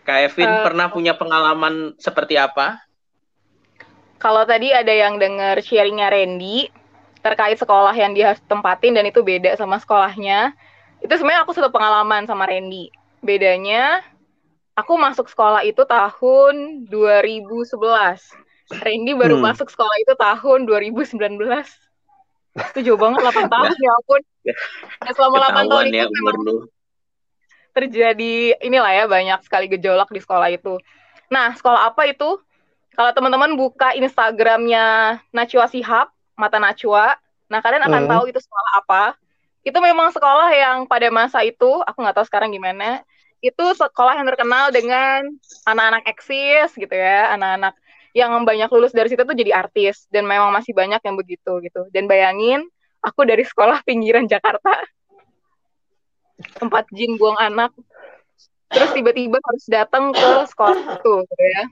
[0.06, 2.85] Kak Evin Eh, pernah punya pengalaman seperti apa?
[4.26, 6.74] Kalau tadi ada yang denger sharingnya Randy
[7.22, 10.50] terkait sekolah yang dia tempatin dan itu beda sama sekolahnya.
[10.98, 12.90] Itu sebenarnya aku satu pengalaman sama Randy.
[13.22, 14.02] Bedanya
[14.74, 18.34] aku masuk sekolah itu tahun 2011.
[18.82, 19.46] Randy baru Hmm.
[19.46, 21.70] masuk sekolah itu tahun 2019.
[22.74, 24.22] Itu jauh banget 8 tahun ya ampun.
[25.06, 26.38] Dan selama 8 tahun Ketahuan itu ya memang
[27.78, 30.82] terjadi inilah ya banyak sekali gejolak di sekolah itu.
[31.30, 32.42] Nah, sekolah apa itu?
[32.96, 36.08] Kalau teman-teman buka Instagramnya Najwa Shihab,
[36.40, 37.20] Mata Najwa,
[37.52, 38.12] nah kalian akan Hmm.
[38.12, 39.04] tahu itu sekolah apa.
[39.68, 43.04] Itu memang sekolah yang pada masa itu, aku nggak tahu sekarang gimana,
[43.44, 45.28] itu sekolah yang terkenal dengan
[45.68, 47.76] anak-anak eksis gitu ya, anak-anak
[48.16, 51.92] yang banyak lulus dari situ tuh jadi artis dan memang masih banyak yang begitu gitu.
[51.92, 52.64] Dan bayangin,
[53.04, 54.72] aku dari sekolah pinggiran Jakarta
[56.60, 57.72] tempat jin buang anak
[58.68, 61.64] terus tiba-tiba harus datang ke sekolah itu gitu ya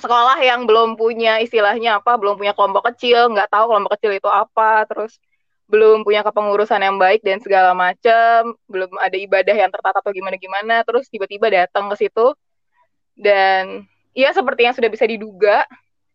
[0.00, 4.28] sekolah yang belum punya istilahnya apa belum punya kelompok kecil nggak tahu kelompok kecil itu
[4.30, 5.18] apa terus
[5.66, 10.38] belum punya kepengurusan yang baik dan segala macam belum ada ibadah yang tertata atau gimana
[10.38, 12.36] gimana terus tiba-tiba datang ke situ
[13.18, 13.82] dan
[14.14, 15.66] ya seperti yang sudah bisa diduga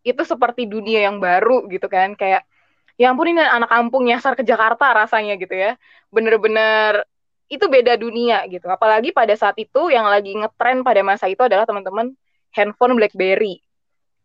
[0.01, 2.47] itu seperti dunia yang baru gitu kan kayak
[2.95, 5.75] ya ampun ini anak kampung nyasar ke Jakarta rasanya gitu ya
[6.09, 7.03] bener-bener
[7.51, 8.63] itu beda dunia gitu.
[8.71, 12.15] Apalagi pada saat itu yang lagi ngetren pada masa itu adalah teman-teman
[12.55, 13.59] handphone BlackBerry.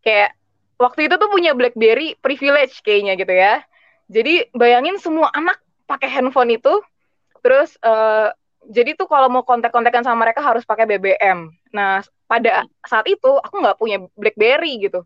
[0.07, 0.39] Kayak
[0.79, 3.59] waktu itu tuh punya BlackBerry privilege kayaknya gitu ya.
[4.07, 6.79] Jadi bayangin semua anak pakai handphone itu,
[7.43, 8.31] terus eh,
[8.71, 11.51] jadi tuh kalau mau kontak-kontakan sama mereka harus pakai BBM.
[11.75, 15.03] Nah pada saat itu aku nggak punya BlackBerry gitu.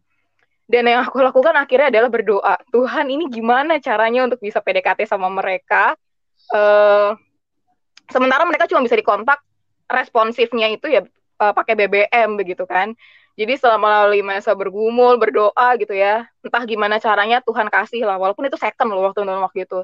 [0.70, 5.28] Dan yang aku lakukan akhirnya adalah berdoa, Tuhan ini gimana caranya untuk bisa PDKT sama
[5.34, 5.98] mereka?
[6.54, 7.10] Eh
[8.14, 9.42] sementara mereka cuma bisa dikontak
[9.88, 11.02] responsifnya itu ya
[11.42, 12.94] uh, pakai BBM begitu kan.
[13.39, 18.46] Jadi selama melalui masa bergumul, berdoa gitu ya, entah gimana caranya Tuhan kasih lah, walaupun
[18.52, 19.80] itu second loh waktu waktu itu.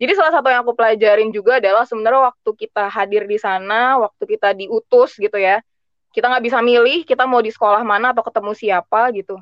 [0.00, 4.24] Jadi salah satu yang aku pelajarin juga adalah sebenarnya waktu kita hadir di sana, waktu
[4.24, 5.64] kita diutus gitu ya,
[6.10, 9.38] kita nggak bisa milih kita mau di sekolah mana atau ketemu siapa gitu.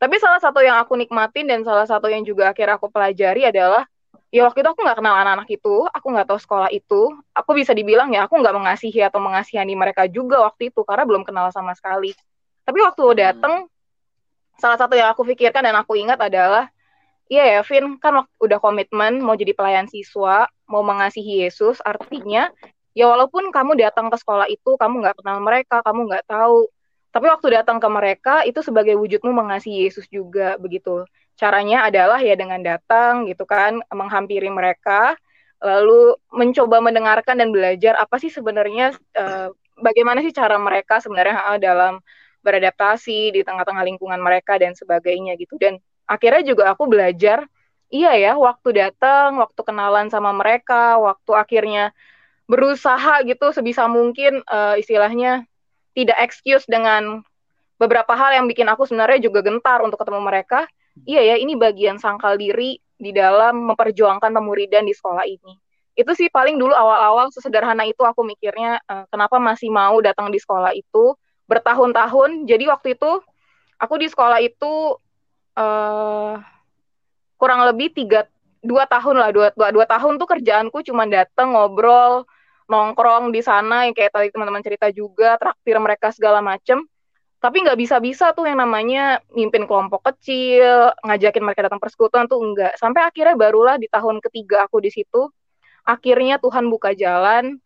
[0.00, 3.86] Tapi salah satu yang aku nikmatin dan salah satu yang juga akhirnya aku pelajari adalah
[4.34, 7.00] ya waktu itu aku nggak kenal anak-anak itu, aku nggak tahu sekolah itu,
[7.36, 11.22] aku bisa dibilang ya aku nggak mengasihi atau mengasihani mereka juga waktu itu karena belum
[11.22, 12.16] kenal sama sekali.
[12.62, 13.66] Tapi waktu dateng,
[14.58, 16.70] salah satu yang aku pikirkan dan aku ingat adalah,
[17.26, 22.50] iya ya Vin, kan waktu udah komitmen mau jadi pelayan siswa, mau mengasihi Yesus, artinya
[22.92, 26.70] ya walaupun kamu datang ke sekolah itu, kamu nggak kenal mereka, kamu nggak tahu,
[27.12, 31.04] tapi waktu datang ke mereka itu sebagai wujudmu mengasihi Yesus juga begitu.
[31.36, 35.16] Caranya adalah ya dengan datang gitu kan menghampiri mereka
[35.62, 42.02] lalu mencoba mendengarkan dan belajar apa sih sebenarnya uh, bagaimana sih cara mereka sebenarnya dalam
[42.42, 45.56] beradaptasi di tengah-tengah lingkungan mereka dan sebagainya gitu.
[45.56, 47.46] Dan akhirnya juga aku belajar
[47.92, 51.84] iya ya waktu datang waktu kenalan sama mereka waktu akhirnya
[52.50, 55.46] berusaha gitu sebisa mungkin uh, istilahnya
[55.96, 57.22] tidak excuse dengan
[57.76, 60.66] beberapa hal yang bikin aku sebenarnya juga gentar untuk ketemu mereka.
[61.08, 65.56] Iya ya ini bagian sangkal diri di dalam memperjuangkan pemuridan di sekolah ini.
[65.92, 70.40] Itu sih paling dulu awal-awal sesederhana itu aku mikirnya uh, kenapa masih mau datang di
[70.40, 71.16] sekolah itu
[71.52, 72.48] bertahun-tahun.
[72.48, 73.20] Jadi waktu itu
[73.76, 74.96] aku di sekolah itu
[75.58, 76.34] uh,
[77.36, 78.24] kurang lebih tiga
[78.62, 79.30] dua tahun lah.
[79.34, 82.24] Dua, dua dua tahun tuh kerjaanku cuma dateng ngobrol
[82.70, 83.84] nongkrong di sana.
[83.90, 86.80] Yang kayak tadi teman-teman cerita juga traktir mereka segala macem.
[87.42, 92.78] Tapi nggak bisa-bisa tuh yang namanya mimpin kelompok kecil ngajakin mereka datang persekutuan tuh enggak
[92.78, 95.26] sampai akhirnya barulah di tahun ketiga aku di situ
[95.82, 97.58] akhirnya Tuhan buka jalan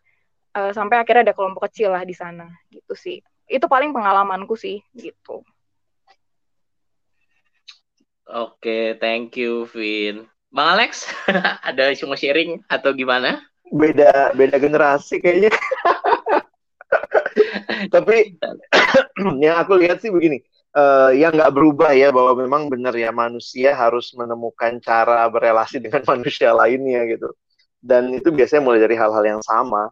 [0.57, 2.49] uh, sampai akhirnya ada kelompok kecil lah di sana.
[2.73, 5.43] Gitu sih itu paling pengalamanku sih gitu.
[8.27, 10.27] Oke okay, thank you Vin.
[10.51, 11.07] Bang Alex
[11.69, 13.39] ada cuma sharing atau gimana?
[13.71, 15.55] Beda beda generasi kayaknya.
[17.95, 18.35] Tapi
[19.45, 20.43] yang aku lihat sih begini
[20.77, 26.05] uh, yang nggak berubah ya bahwa memang benar ya manusia harus menemukan cara berelasi dengan
[26.13, 27.33] manusia lainnya gitu.
[27.81, 29.89] Dan itu biasanya mulai dari hal-hal yang sama.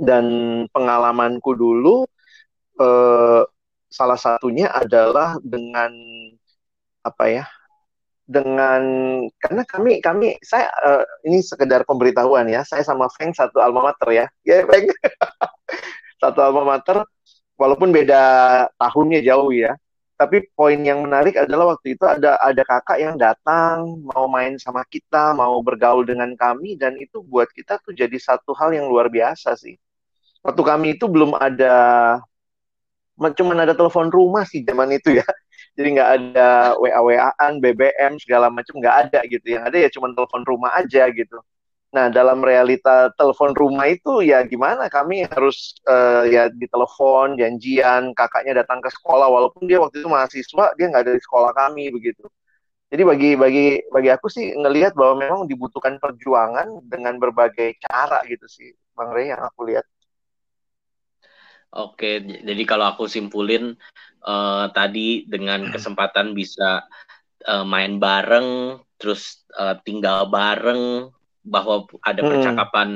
[0.00, 0.24] Dan
[0.72, 2.08] pengalamanku dulu
[2.80, 3.44] uh,
[3.92, 5.92] salah satunya adalah dengan
[7.04, 7.44] apa ya
[8.30, 8.82] dengan
[9.42, 14.08] karena kami kami saya uh, ini sekedar pemberitahuan ya saya sama Feng satu alma mater
[14.14, 14.26] ya.
[14.46, 14.86] Ya Feng?
[16.22, 17.02] Satu alma mater
[17.58, 18.22] walaupun beda
[18.78, 19.74] tahunnya jauh ya.
[20.20, 24.84] Tapi poin yang menarik adalah waktu itu ada ada kakak yang datang mau main sama
[24.84, 29.08] kita mau bergaul dengan kami dan itu buat kita tuh jadi satu hal yang luar
[29.08, 29.80] biasa sih.
[30.44, 31.74] Waktu kami itu belum ada
[33.36, 35.26] cuma ada telepon rumah sih zaman itu ya.
[35.76, 39.46] Jadi nggak ada wa waan bbm segala macam nggak ada gitu.
[39.60, 41.36] Yang ada ya cuma telepon rumah aja gitu.
[41.92, 44.88] Nah dalam realita telepon rumah itu ya gimana?
[44.88, 49.28] Kami harus uh, ya ditelepon janjian kakaknya datang ke sekolah.
[49.28, 52.24] Walaupun dia waktu itu mahasiswa dia nggak ada di sekolah kami begitu.
[52.90, 58.50] Jadi bagi bagi bagi aku sih ngelihat bahwa memang dibutuhkan perjuangan dengan berbagai cara gitu
[58.50, 59.86] sih bang Rey yang aku lihat
[61.70, 63.78] Oke, jadi kalau aku simpulin
[64.26, 66.82] uh, tadi dengan kesempatan bisa
[67.46, 71.14] uh, main bareng, terus uh, tinggal bareng,
[71.46, 72.30] bahwa ada hmm.
[72.34, 72.88] percakapan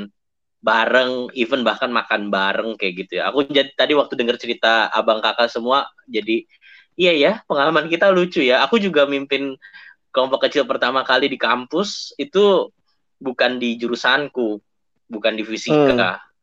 [0.58, 3.30] bareng, even bahkan makan bareng kayak gitu ya.
[3.30, 6.42] Aku jadi tadi waktu dengar cerita abang kakak semua, jadi
[6.98, 8.66] iya ya pengalaman kita lucu ya.
[8.66, 9.54] Aku juga mimpin
[10.10, 12.74] kelompok kecil pertama kali di kampus itu
[13.22, 14.58] bukan di jurusanku,
[15.06, 16.18] bukan di fisika.
[16.18, 16.33] Hmm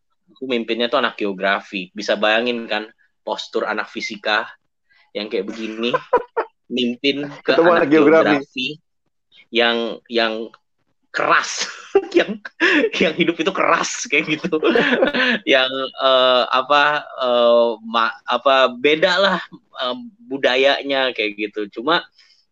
[0.41, 1.93] aku mimpinnya tuh anak geografi.
[1.93, 2.89] Bisa bayangin kan
[3.21, 4.49] postur anak fisika
[5.13, 5.93] yang kayak begini
[6.73, 8.25] mimpin ke Ketemu anak, geografi.
[8.41, 8.67] geografi
[9.54, 10.49] yang yang
[11.13, 11.69] keras
[12.17, 12.41] yang
[12.97, 14.58] yang hidup itu keras kayak gitu.
[15.54, 15.69] Yang
[16.01, 19.38] uh, apa uh, ma, apa beda lah
[19.77, 19.93] uh,
[20.25, 21.69] budayanya kayak gitu.
[21.69, 22.01] Cuma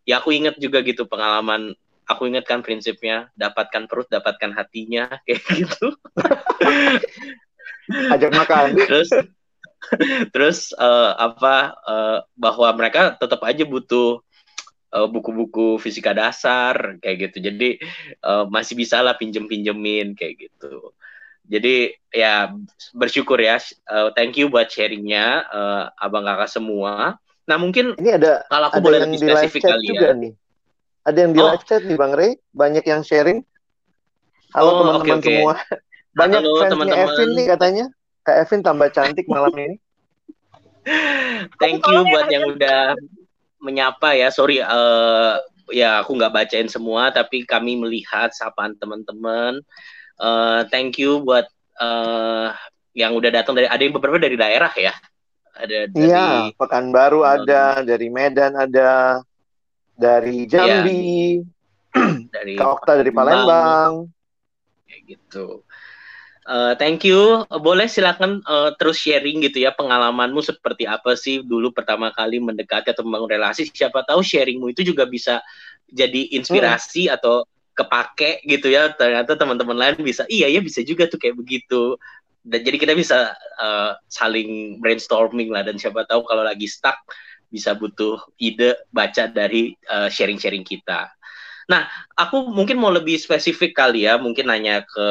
[0.06, 1.74] ya aku inget juga gitu pengalaman
[2.06, 5.94] aku ingat kan prinsipnya dapatkan perut dapatkan hatinya kayak gitu
[7.90, 8.66] ajak makan.
[8.90, 9.10] Terus
[10.30, 14.20] terus uh, apa uh, bahwa mereka tetap aja butuh
[14.92, 17.50] uh, buku-buku fisika dasar kayak gitu.
[17.50, 17.80] Jadi
[18.22, 20.94] uh, masih bisa lah pinjem pinjemin kayak gitu.
[21.50, 22.54] Jadi ya
[22.94, 23.58] bersyukur ya
[23.90, 27.18] uh, thank you buat sharingnya uh, abang kakak semua.
[27.48, 30.14] Nah mungkin ini ada kalau aku ada boleh lebih spesifik kali ya.
[30.14, 30.32] nih.
[31.08, 31.50] Ada yang di oh.
[31.50, 33.42] live chat nih bang Ray banyak yang sharing.
[34.54, 35.34] Halo oh, teman-teman okay, okay.
[35.40, 35.54] semua
[36.14, 37.06] banyak Halo, teman-teman.
[37.06, 37.86] Evin nih katanya.
[38.26, 39.76] Kak Evin tambah cantik malam ini.
[41.60, 42.96] Thank you buat yang udah
[43.60, 44.32] menyapa ya.
[44.32, 45.36] Sorry, uh,
[45.70, 49.62] ya aku nggak bacain semua, tapi kami melihat sapaan teman-teman.
[50.20, 51.48] Uh, thank you buat
[51.80, 52.52] uh,
[52.92, 54.92] yang udah datang dari ada yang beberapa dari daerah ya.
[55.56, 59.20] Ada dari Iya, Pekanbaru uh, ada, dari Medan ada,
[59.96, 62.08] dari Jambi, iya.
[62.32, 64.08] dari Kak Okta dari Palembang.
[64.88, 65.62] Kayak gitu.
[66.50, 67.46] Uh, thank you.
[67.62, 72.90] Boleh silakan uh, terus sharing gitu ya pengalamanmu seperti apa sih dulu pertama kali mendekati
[72.90, 73.70] atau membangun relasi.
[73.70, 75.38] Siapa tahu sharingmu itu juga bisa
[75.86, 77.14] jadi inspirasi hmm.
[77.14, 77.46] atau
[77.78, 78.90] kepake gitu ya.
[78.90, 81.94] Ternyata teman-teman lain bisa, iya ya bisa juga tuh kayak begitu.
[82.42, 83.30] Dan jadi kita bisa
[83.62, 86.98] uh, saling brainstorming lah dan siapa tahu kalau lagi stuck
[87.46, 91.00] bisa butuh ide baca dari sharing-sharing uh, kita.
[91.70, 91.86] Nah,
[92.18, 95.08] aku mungkin mau lebih spesifik kali ya, mungkin nanya ke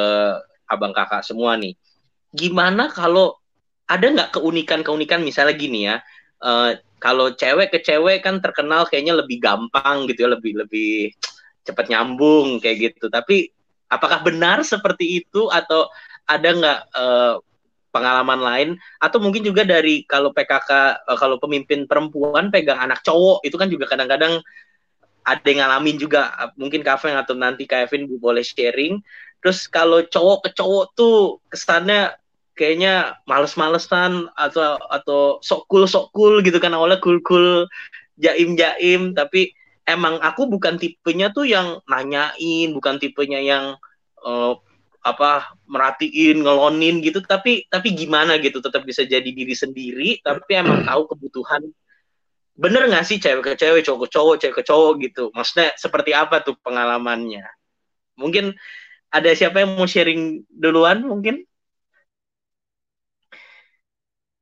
[0.69, 1.73] abang kakak semua nih.
[2.29, 3.36] Gimana kalau
[3.89, 5.25] ada nggak keunikan-keunikan?
[5.25, 5.97] Misalnya gini ya,
[6.45, 11.15] uh, kalau cewek ke cewek kan terkenal kayaknya lebih gampang gitu ya, lebih lebih
[11.65, 13.10] cepat nyambung kayak gitu.
[13.10, 13.49] Tapi
[13.89, 15.49] apakah benar seperti itu?
[15.49, 15.89] Atau
[16.29, 17.34] ada nggak uh,
[17.89, 18.69] pengalaman lain?
[19.01, 23.55] Atau mungkin juga dari kalau PKK uh, eh, kalau pemimpin perempuan pegang anak cowok itu
[23.58, 24.38] kan juga kadang-kadang
[25.25, 26.34] ada yang ngalamin juga.
[26.58, 29.01] Mungkin Kevin atau nanti Kevin boleh sharing
[29.39, 32.12] Terus kalau cowok ke cowok tuh kesannya
[32.60, 36.75] kayaknya males-malesan atau atau sok cool sok cool gitu kan.
[36.75, 37.65] Awalnya cool cool
[38.19, 39.15] jaim-jaim.
[39.15, 39.56] Tapi
[39.88, 43.80] emang aku bukan tipenya tuh yang nanyain bukan tipenya yang
[44.28, 44.54] uh,
[44.99, 47.23] apa merhatiin ngelonin gitu.
[47.23, 50.19] Tapi tapi gimana gitu tetap bisa jadi diri sendiri.
[50.19, 51.63] Tapi emang tahu kebutuhan.
[52.60, 55.23] Bener nggak sih cewek ke cewek cowok ke cowok cewek ke cowok gitu?
[55.32, 57.47] Maksudnya seperti apa tuh pengalamannya?
[58.19, 58.52] Mungkin
[59.10, 61.45] ada siapa yang mau sharing duluan mungkin?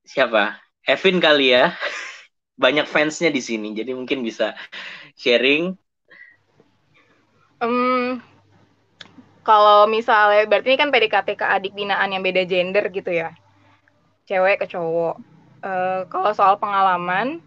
[0.08, 0.60] Siapa?
[0.88, 1.76] Evin kali ya.
[2.64, 4.58] Banyak fansnya di sini jadi mungkin bisa
[5.14, 5.78] sharing.
[7.62, 8.22] Um,
[9.46, 13.32] kalau misalnya berarti ini kan PDKT ke adik binaan yang beda gender gitu ya?
[14.28, 15.16] Cewek ke cowok.
[15.64, 17.42] Uh, kalau soal pengalaman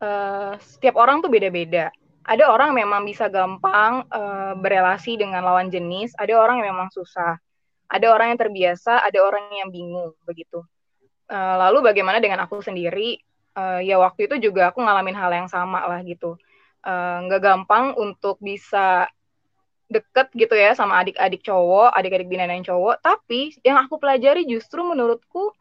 [0.00, 1.90] uh, setiap orang tuh beda-beda.
[2.24, 7.36] Ada orang memang bisa gampang uh, berelasi dengan lawan jenis, ada orang yang memang susah.
[7.84, 10.64] Ada orang yang terbiasa, ada orang yang bingung begitu.
[11.28, 13.20] Uh, lalu bagaimana dengan aku sendiri?
[13.54, 16.40] Uh, ya waktu itu juga aku ngalamin hal yang sama lah gitu.
[17.28, 19.06] Nggak uh, gampang untuk bisa
[19.92, 23.04] deket gitu ya sama adik-adik cowok, adik-adik binaan cowok.
[23.04, 25.52] Tapi yang aku pelajari justru menurutku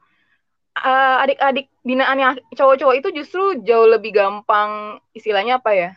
[0.80, 5.92] uh, adik-adik binaan yang cowok-cowok itu justru jauh lebih gampang istilahnya apa ya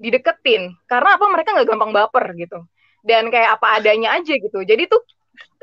[0.00, 0.74] dideketin.
[0.88, 1.28] Karena apa?
[1.28, 2.64] Mereka nggak gampang baper gitu.
[3.04, 4.64] Dan kayak apa adanya aja gitu.
[4.64, 5.04] Jadi tuh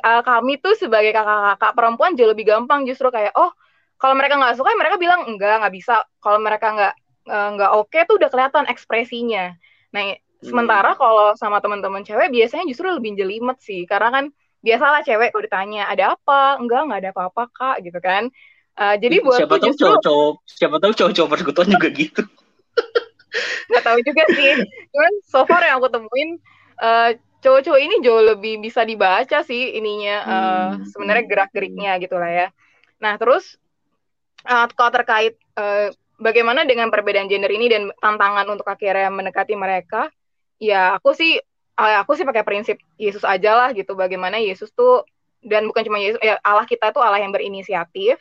[0.06, 3.50] uh, kami tuh sebagai kakak-kakak perempuan jauh lebih gampang justru kayak oh
[3.97, 6.06] kalau mereka nggak suka mereka bilang enggak nggak bisa.
[6.21, 6.93] Kalau mereka nggak
[7.34, 9.58] eh, nggak uh, oke okay, tuh udah kelihatan ekspresinya.
[9.89, 10.45] Nah hmm.
[10.45, 13.89] sementara kalau sama teman-teman cewek biasanya justru lebih jelimet sih.
[13.89, 14.26] Karena kan
[14.62, 16.62] biasalah cewek kalau ditanya ada apa?
[16.62, 18.30] Enggak nggak ada apa-apa kak gitu kan.
[18.78, 19.89] Uh, jadi buat siapa tahu justru...
[19.89, 22.21] cowok siapa tahu cowok-cowok persekutuan juga gitu
[23.70, 24.54] nggak tahu juga sih.
[24.92, 26.40] Cuman so far yang aku temuin
[26.80, 27.12] uh,
[27.44, 30.90] cowok-cowok ini jauh lebih bisa dibaca sih ininya uh, hmm.
[30.90, 32.48] sebenarnya gerak-geriknya gitu lah ya.
[33.04, 33.60] Nah terus
[34.48, 40.10] uh, kalau terkait uh, bagaimana dengan perbedaan gender ini dan tantangan untuk akhirnya mendekati mereka
[40.58, 41.38] ya aku sih
[41.78, 43.94] aku sih pakai prinsip Yesus aja lah gitu.
[43.94, 45.06] Bagaimana Yesus tuh
[45.46, 48.18] dan bukan cuma Yesus ya Allah kita tuh Allah yang berinisiatif.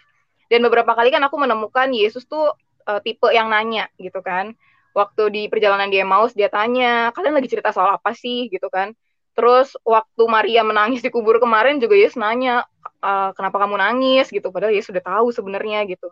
[0.47, 2.55] Dan beberapa kali kan aku menemukan Yesus tuh
[2.87, 4.55] uh, tipe yang nanya gitu kan
[4.97, 8.49] waktu di perjalanan dia Maus dia tanya kalian lagi cerita soal apa sih?
[8.49, 8.97] Gitu kan.
[9.37, 12.65] Terus waktu Maria menangis di kubur kemarin juga Yesus nanya
[13.05, 14.33] uh, kenapa kamu nangis?
[14.33, 14.49] Gitu.
[14.49, 16.09] Padahal Yesus sudah tahu sebenarnya gitu.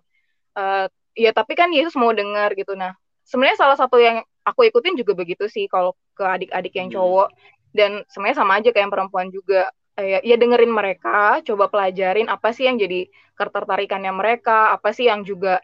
[0.52, 2.76] Uh, ya tapi kan Yesus mau dengar gitu.
[2.76, 2.92] Nah
[3.24, 6.96] sebenarnya salah satu yang aku ikutin juga begitu sih kalau ke adik-adik yang hmm.
[7.00, 7.28] cowok.
[7.72, 9.72] Dan sebenarnya sama aja kayak yang perempuan juga.
[9.94, 13.06] Eh, ya dengerin mereka coba pelajarin apa sih yang jadi
[13.38, 15.62] ketertarikannya mereka apa sih yang juga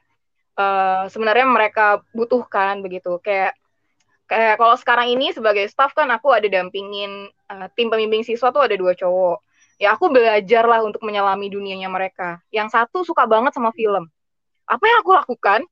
[0.61, 3.17] uh, sebenarnya mereka butuhkan begitu.
[3.25, 3.57] Kayak
[4.29, 8.63] kayak kalau sekarang ini sebagai staff kan aku ada dampingin uh, tim pembimbing siswa tuh
[8.69, 9.43] ada dua cowok.
[9.81, 12.45] Ya aku belajar lah untuk menyelami dunianya mereka.
[12.53, 14.07] Yang satu suka banget sama film.
[14.69, 15.65] Apa yang aku lakukan?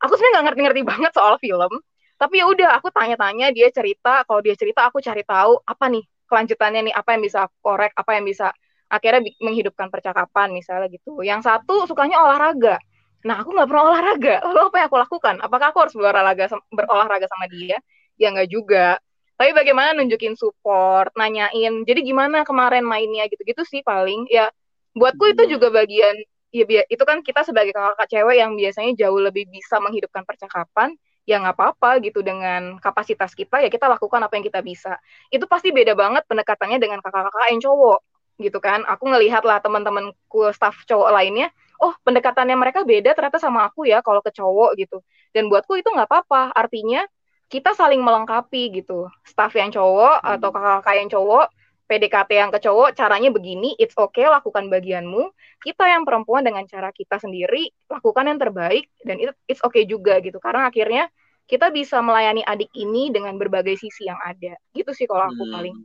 [0.00, 1.72] Aku sebenarnya nggak ngerti-ngerti banget soal film.
[2.16, 4.24] Tapi ya udah aku tanya-tanya dia cerita.
[4.24, 8.10] Kalau dia cerita aku cari tahu apa nih kelanjutannya nih apa yang bisa korek apa
[8.18, 8.50] yang bisa
[8.88, 11.20] akhirnya menghidupkan percakapan misalnya gitu.
[11.20, 12.80] Yang satu sukanya olahraga
[13.24, 14.36] nah aku nggak pernah olahraga.
[14.46, 15.34] Lalu apa yang aku lakukan?
[15.40, 17.78] Apakah aku harus berolahraga berolahraga sama dia?
[18.20, 18.98] Ya nggak juga.
[19.36, 23.28] Tapi bagaimana nunjukin support nanyain jadi gimana kemarin mainnya?
[23.28, 24.28] Gitu-gitu sih paling.
[24.32, 24.48] Ya
[24.96, 25.52] buatku itu hmm.
[25.52, 26.16] juga bagian
[26.56, 30.96] ya itu kan kita sebagai kakak cewek yang biasanya jauh lebih bisa menghidupkan percakapan
[31.28, 34.96] ya nggak apa-apa gitu dengan kapasitas kita ya kita lakukan apa yang kita bisa.
[35.28, 38.00] Itu pasti beda banget pendekatannya dengan kakak-kakak yang cowok
[38.40, 38.86] gitu kan.
[38.86, 41.50] Aku ngelihat lah teman-temanku staff cowok lainnya
[41.82, 45.00] oh pendekatannya mereka beda ternyata sama aku ya kalau ke cowok gitu
[45.32, 47.04] dan buatku itu nggak apa-apa artinya
[47.46, 50.34] kita saling melengkapi gitu staff yang cowok hmm.
[50.38, 51.46] atau kakak-kakak yang cowok
[51.86, 55.30] PDKT yang ke cowok caranya begini, it's okay lakukan bagianmu.
[55.62, 60.18] Kita yang perempuan dengan cara kita sendiri lakukan yang terbaik dan itu it's okay juga
[60.18, 60.42] gitu.
[60.42, 61.06] Karena akhirnya
[61.46, 64.58] kita bisa melayani adik ini dengan berbagai sisi yang ada.
[64.74, 65.54] Gitu sih kalau aku hmm.
[65.54, 65.76] paling.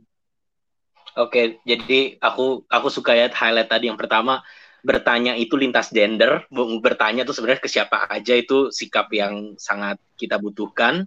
[1.12, 4.42] Oke, okay, jadi aku aku suka ya highlight tadi yang pertama
[4.82, 6.46] bertanya itu lintas gender,
[6.82, 11.06] bertanya tuh sebenarnya ke siapa aja itu sikap yang sangat kita butuhkan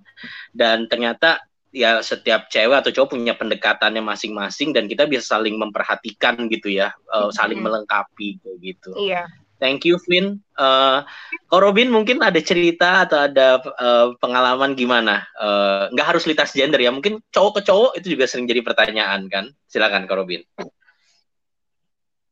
[0.56, 1.43] dan ternyata
[1.76, 6.95] ya setiap cewek atau cowok punya pendekatannya masing-masing dan kita bisa saling memperhatikan gitu ya,
[7.12, 7.76] uh, saling mm -hmm.
[7.84, 8.30] melengkapi
[8.64, 8.95] gitu.
[8.95, 9.28] Iya.
[9.56, 10.43] Thank you, Vin.
[10.60, 11.04] Uh,
[11.47, 15.24] Kok Robin mungkin ada cerita atau ada uh, pengalaman gimana?
[15.39, 19.32] Uh, nggak harus lintas gender ya, mungkin cowok ke cowok itu juga sering jadi pertanyaan
[19.32, 19.47] kan?
[19.72, 20.43] Silakan, Kak Robin.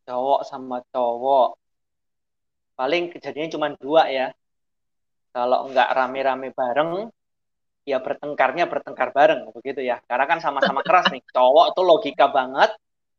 [0.04, 1.56] Cowok sama cowok,
[2.76, 4.28] paling kejadiannya cuma dua ya.
[5.34, 7.10] Kalau nggak rame-rame bareng,
[7.88, 10.04] ya bertengkarnya bertengkar bareng begitu ya.
[10.06, 11.24] Karena kan sama-sama keras nih.
[11.32, 12.72] Cowok tuh logika banget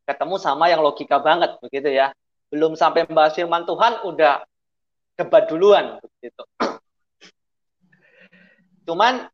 [0.04, 2.12] ketemu sama yang logika banget begitu ya.
[2.52, 4.44] Belum sampai membahas firman Tuhan udah
[5.16, 6.44] debat duluan begitu.
[8.84, 9.26] Cuman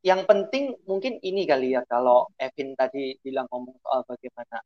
[0.00, 4.64] yang penting mungkin ini kali ya kalau Evin tadi bilang ngomong soal bagaimana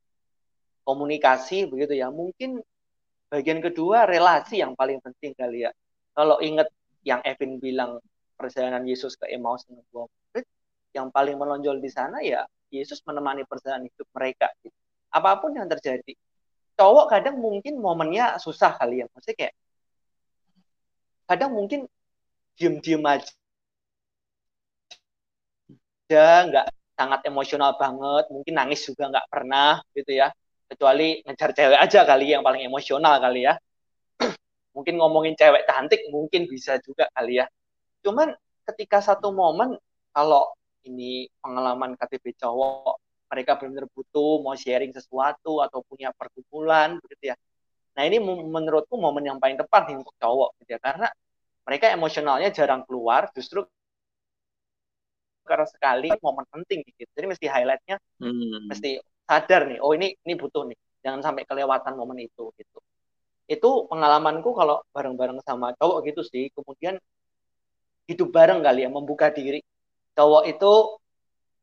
[0.84, 2.08] komunikasi begitu ya.
[2.12, 2.60] Mungkin
[3.32, 5.70] bagian kedua relasi yang paling penting kali ya.
[6.14, 6.70] Kalau ingat
[7.02, 7.98] yang Evin bilang
[8.38, 10.46] perjalanan Yesus ke Emmaus dengan dua murid
[10.94, 14.48] yang paling menonjol di sana ya Yesus menemani perjalanan hidup mereka.
[14.62, 14.74] Gitu.
[15.14, 16.10] apa pun yang terjadi
[16.74, 19.06] cowok kadang mungkin momennya susah kali ya.
[19.14, 19.54] Maksudnya kayak
[21.30, 21.86] kadang mungkin
[22.58, 23.30] diem-diem aja
[26.46, 30.30] nggak sangat emosional banget mungkin nangis juga nggak pernah gitu ya
[30.74, 33.54] kecuali ngejar cewek aja kali yang paling emosional kali ya.
[34.76, 37.46] Mungkin ngomongin cewek cantik mungkin bisa juga kali ya.
[38.02, 38.34] Cuman
[38.66, 39.78] ketika satu momen
[40.10, 40.50] kalau
[40.84, 42.98] ini pengalaman KTP cowok
[43.30, 47.36] mereka benar-benar butuh mau sharing sesuatu atau punya perkumpulan begitu ya.
[47.94, 50.80] Nah ini menurutku momen yang paling tepat nih untuk cowok gitu ya.
[50.82, 51.08] Karena
[51.64, 53.64] mereka emosionalnya jarang keluar justru
[55.44, 57.10] karena sekali momen penting gitu.
[57.14, 58.68] Jadi mesti highlightnya hmm.
[58.72, 62.78] mesti sadar nih oh ini ini butuh nih jangan sampai kelewatan momen itu gitu.
[63.44, 66.96] Itu pengalamanku kalau bareng-bareng sama cowok gitu sih kemudian
[68.08, 69.60] hidup bareng kali ya membuka diri.
[70.16, 70.72] Cowok itu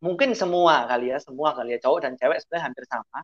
[0.02, 3.20] mungkin semua kali ya semua kali ya cowok dan cewek sebenarnya hampir sama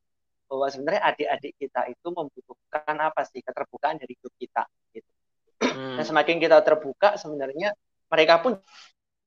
[0.47, 4.63] bahwa sebenarnya adik-adik kita itu membutuhkan apa sih keterbukaan dari hidup kita
[4.95, 5.11] gitu.
[5.57, 5.97] Hmm.
[5.97, 7.73] dan semakin kita terbuka sebenarnya
[8.07, 8.61] mereka pun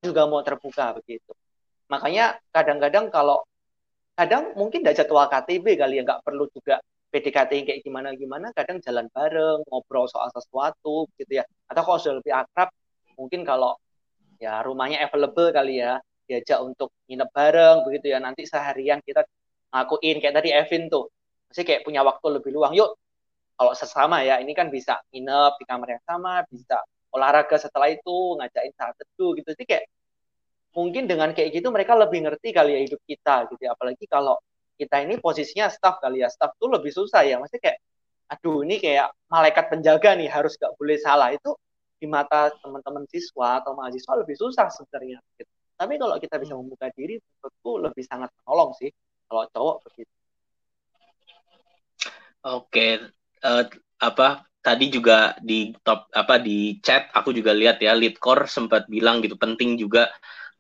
[0.01, 1.35] juga mau terbuka begitu.
[1.93, 3.45] Makanya kadang-kadang kalau
[4.21, 6.77] kadang mungkin tidak jadwal KTB kali ya nggak perlu juga
[7.11, 11.45] PDKT kayak gimana gimana kadang jalan bareng ngobrol soal sesuatu gitu ya.
[11.67, 12.69] Atau kalau sudah lebih akrab
[13.17, 13.81] mungkin kalau
[14.37, 15.97] ya rumahnya available kali ya
[16.29, 18.19] diajak untuk nginep bareng begitu ya.
[18.21, 19.25] Nanti seharian kita
[19.73, 21.09] ngakuin kayak tadi Evin tuh
[21.49, 22.77] masih kayak punya waktu lebih luang.
[22.77, 22.93] Yuk
[23.57, 26.79] kalau sesama ya ini kan bisa nginep di kamar yang sama bisa
[27.11, 29.51] olahraga setelah itu ngajakin saat teduh gitu.
[29.57, 29.89] Sih kayak
[30.75, 33.75] mungkin dengan kayak gitu mereka lebih ngerti kali ya hidup kita gitu ya.
[33.75, 34.39] apalagi kalau
[34.79, 37.79] kita ini posisinya staff kali ya staff tuh lebih susah ya maksudnya kayak
[38.31, 41.51] aduh ini kayak malaikat penjaga nih harus gak boleh salah itu
[42.01, 45.53] di mata teman-teman siswa atau mahasiswa lebih susah sebenarnya gitu.
[45.75, 48.89] tapi kalau kita bisa membuka diri menurutku lebih sangat menolong sih
[49.27, 50.15] kalau cowok begitu
[52.47, 52.87] oke
[53.45, 53.65] uh,
[54.01, 54.29] apa
[54.65, 59.21] tadi juga di top apa di chat aku juga lihat ya lead core sempat bilang
[59.21, 60.09] gitu penting juga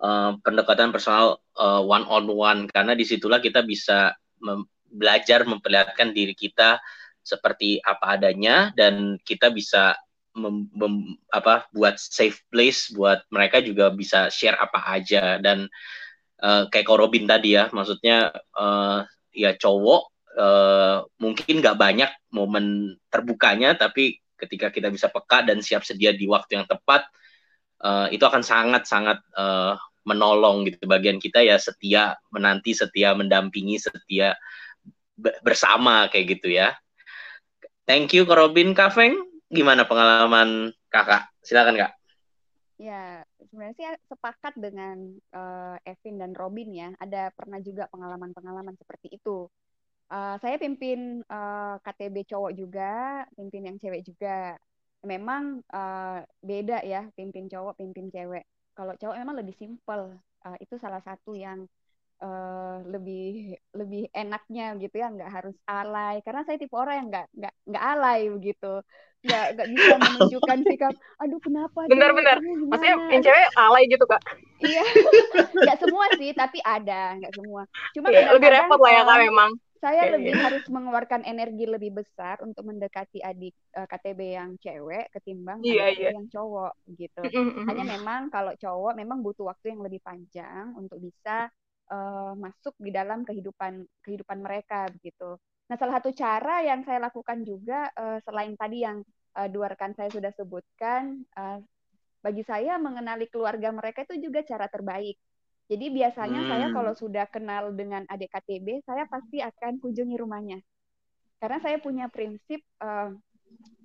[0.00, 5.46] uh, pendekatan personal uh, eh, one on one karena di situlah kita bisa mem belajar
[5.46, 6.82] memperlihatkan diri kita
[7.22, 9.94] seperti apa adanya dan kita bisa
[10.34, 15.38] mem, mem, apa buat safe place buat mereka juga bisa share apa aja.
[15.38, 15.70] Dan
[16.42, 20.02] uh, kayak Robin tadi ya maksudnya uh, ya cowok
[20.34, 26.26] uh, mungkin nggak banyak momen terbukanya tapi ketika kita bisa peka dan siap sedia di
[26.26, 27.06] waktu yang tepat
[27.84, 29.76] uh, itu akan sangat sangat uh,
[30.10, 30.82] menolong gitu.
[30.90, 34.34] Bagian kita ya setia menanti setia mendampingi setia
[35.44, 36.74] bersama kayak gitu ya.
[37.86, 38.74] Thank you Robin.
[38.74, 39.14] Kafeng
[39.50, 41.30] gimana pengalaman kakak?
[41.42, 41.92] Silakan kak.
[42.80, 44.96] Ya sebenarnya sih sepakat dengan
[45.36, 46.88] uh, Evin dan Robin ya.
[46.96, 49.50] Ada pernah juga pengalaman-pengalaman seperti itu.
[50.10, 54.58] Uh, saya pimpin uh, eh, KTB cowok juga pimpin yang cewek juga.
[55.06, 58.44] Memang uh, beda ya pimpin cowok pimpin cewek
[58.80, 60.16] kalau cowok memang lebih simpel.
[60.40, 61.68] Uh, itu salah satu yang
[62.24, 66.24] uh, lebih lebih enaknya gitu ya nggak harus alay.
[66.24, 68.72] Karena saya tipe orang yang nggak nggak nggak alay begitu.
[69.20, 74.22] Nggak nggak bisa menunjukkan sikap aduh kenapa benar-benar maksudnya yang cewek alay gitu kak.
[74.64, 74.84] Iya.
[75.68, 77.68] Nggak semua sih tapi ada nggak semua.
[77.92, 79.50] Cuma yeah, lebih repot lah ya kak memang
[79.80, 85.08] saya lebih harus mengeluarkan energi lebih besar untuk mendekati adik uh, eh, KTB yang cewek
[85.16, 86.12] ketimbang yeah, adik yeah.
[86.12, 87.22] yang cowok gitu.
[87.64, 91.48] Hanya memang kalau cowok memang butuh waktu yang lebih panjang untuk bisa
[91.88, 95.40] uh, masuk di dalam kehidupan kehidupan mereka begitu.
[95.72, 99.00] Nah, salah satu cara yang saya lakukan juga uh, selain tadi yang
[99.38, 101.62] uh, dua rekan saya sudah sebutkan, uh,
[102.20, 105.16] bagi saya mengenali keluarga mereka itu juga cara terbaik
[105.70, 106.50] jadi biasanya hmm.
[106.50, 110.58] saya kalau sudah kenal dengan adik KTB, saya pasti akan kunjungi rumahnya.
[111.38, 113.14] Karena saya punya prinsip uh,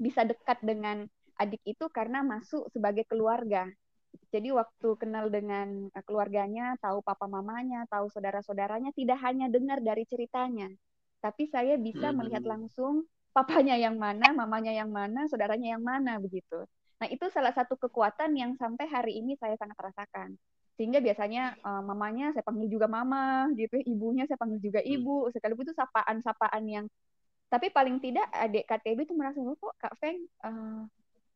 [0.01, 1.05] bisa dekat dengan
[1.37, 3.69] adik itu karena masuk sebagai keluarga.
[4.33, 10.09] Jadi waktu kenal dengan eh, keluarganya, tahu papa mamanya, tahu saudara-saudaranya, tidak hanya dengar dari
[10.09, 10.73] ceritanya,
[11.21, 12.17] tapi saya bisa hmm.
[12.17, 16.65] melihat langsung papanya yang mana, mamanya yang mana, saudaranya yang mana begitu.
[16.97, 20.33] Nah, itu salah satu kekuatan yang sampai hari ini saya sangat rasakan
[20.75, 24.91] sehingga biasanya uh, mamanya saya panggil juga mama gitu ibunya saya panggil juga hmm.
[24.95, 26.85] ibu sekalipun itu sapaan-sapaan yang
[27.47, 30.83] tapi paling tidak adik KTB itu merasa oh, kok Kak Feng uh,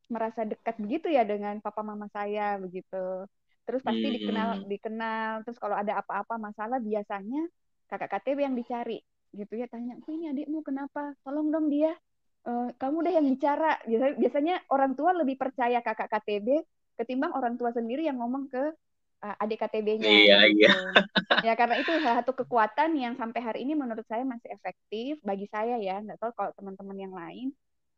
[0.09, 3.29] merasa dekat begitu ya dengan papa mama saya begitu.
[3.63, 4.15] Terus pasti Hmm.
[4.17, 5.31] dikenal dikenal.
[5.45, 7.45] Terus kalau ada apa-apa masalah biasanya
[7.85, 8.97] kakak KTB yang dicari
[9.37, 9.69] gitu ya.
[9.69, 10.65] Tanya "Oh, ini adikmu?
[10.65, 11.13] Kenapa?
[11.21, 11.93] Tolong dong dia
[12.47, 13.77] Eh, kamu deh yang bicara.
[13.83, 16.47] Biasanya, biasanya orang tua lebih percaya kakak KTB
[16.95, 18.63] ketimbang orang tua sendiri yang ngomong ke
[19.23, 20.67] uh, adik KTB-nya Iya, gitu.
[21.47, 25.47] ya karena itu salah satu kekuatan yang sampai hari ini menurut saya masih efektif bagi
[25.51, 25.99] saya ya.
[26.03, 27.47] Nggak tahu kalau teman-teman yang lain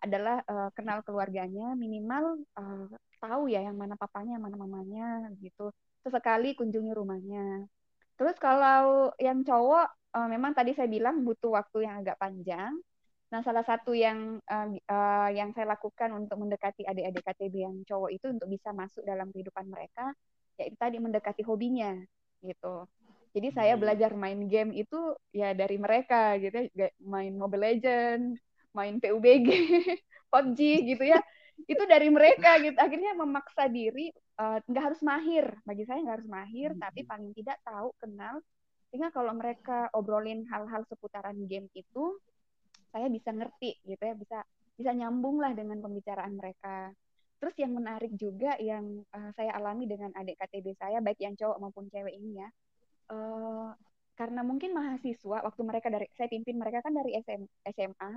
[0.01, 2.85] adalah eh, kenal keluarganya minimal eh,
[3.21, 5.69] tahu ya yang mana papanya yang mana mamanya gitu.
[6.01, 7.69] Sesekali kunjungi rumahnya.
[8.17, 12.73] Terus kalau yang cowok eh, memang tadi saya bilang butuh waktu yang agak panjang.
[13.31, 18.09] Nah salah satu yang eh, eh, yang saya lakukan untuk mendekati adik-adik KTB yang cowok
[18.09, 20.11] itu untuk bisa masuk dalam kehidupan mereka
[20.61, 21.97] yaitu tadi mendekati hobinya
[22.45, 22.85] gitu.
[23.35, 23.81] Jadi saya Hmm.
[23.81, 24.97] belajar main game itu
[25.31, 26.89] ya dari mereka gitu ya.
[27.01, 28.23] Main Mobile Legend
[28.77, 29.47] main PUBG
[30.31, 30.59] PUBG
[30.95, 31.19] gitu ya.
[31.67, 32.75] Itu dari mereka gitu.
[32.79, 35.45] Akhirnya memaksa diri eh, nggak harus mahir.
[35.67, 38.39] Bagi saya nggak harus mahir tapi paling tidak tahu kenal.
[38.91, 42.03] Sehingga kalau mereka obrolin hal-hal seputaran game itu
[42.91, 44.15] saya bisa ngerti gitu ya.
[44.15, 44.39] Bisa
[44.75, 46.91] bisa nyambung lah dengan pembicaraan mereka
[47.41, 48.85] terus yang menarik juga yang
[49.17, 52.49] eh, saya alami dengan adik KTB saya baik yang cowok maupun cewek ini ya
[53.13, 53.69] eh,
[54.19, 57.41] karena mungkin mahasiswa waktu mereka dari saya pimpin mereka kan dari SM,
[57.73, 58.13] SMA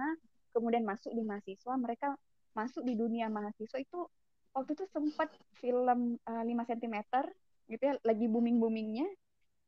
[0.55, 2.09] kemudian masuk di mahasiswa mereka
[2.55, 4.01] masuk di dunia mahasiswa itu
[4.55, 5.29] waktu itu sempat
[5.63, 6.97] film eh, 5 cm
[7.73, 9.09] gitu ya lagi booming boomingnya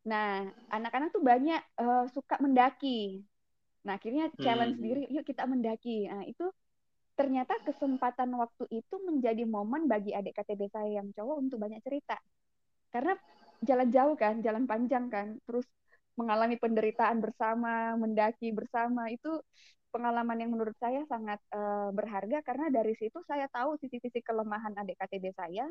[0.06, 0.46] nah
[0.76, 3.22] anak-anak tuh banyak eh, suka mendaki.
[3.86, 4.84] Nah akhirnya challenge Hmm.
[4.84, 6.06] diri yuk kita mendaki.
[6.10, 6.44] Nah itu
[7.16, 12.20] ternyata kesempatan waktu itu menjadi momen bagi adik KTB saya yang cowok untuk banyak cerita.
[12.92, 13.16] Karena
[13.64, 15.40] jalan jauh kan jalan panjang kan.
[15.48, 15.64] Terus
[16.20, 19.08] mengalami penderitaan bersama mendaki bersama.
[19.08, 19.40] Itu
[19.88, 25.00] pengalaman yang menurut saya sangat eh, berharga karena dari situ saya tahu sisi-sisi kelemahan adik
[25.00, 25.64] KTB saya.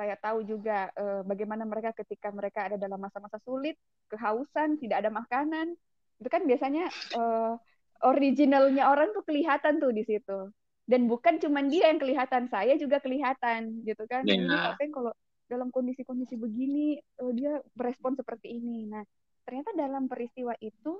[0.00, 3.76] Saya tahu juga eh, bagaimana mereka ketika mereka ada dalam masa-masa sulit
[4.08, 5.76] kehausan tidak ada makanan.
[6.16, 7.54] Itu kan biasanya eh,
[8.00, 10.48] originalnya orang tuh kelihatan tuh di situ
[10.90, 14.34] dan bukan cuman dia yang kelihatan saya juga kelihatan gitu kan Iya.
[14.34, 15.12] ini apa yang kalau
[15.46, 19.02] dalam kondisi-kondisi begini eh, dia berespon seperti ini nah
[19.46, 20.92] ternyata dalam peristiwa itu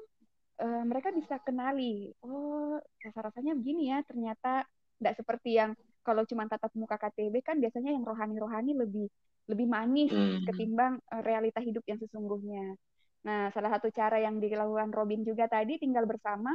[0.62, 4.62] eh, mereka bisa kenali oh rasa-rasanya begini ya ternyata
[5.02, 5.70] tidak seperti yang
[6.06, 9.06] kalau cuma tatap muka KTB kan biasanya yang rohani-rohani lebih
[9.50, 10.46] lebih manis Hmm.
[10.46, 12.78] ketimbang eh, realita hidup yang sesungguhnya
[13.20, 16.54] nah salah satu cara yang dilakukan Robin juga tadi tinggal bersama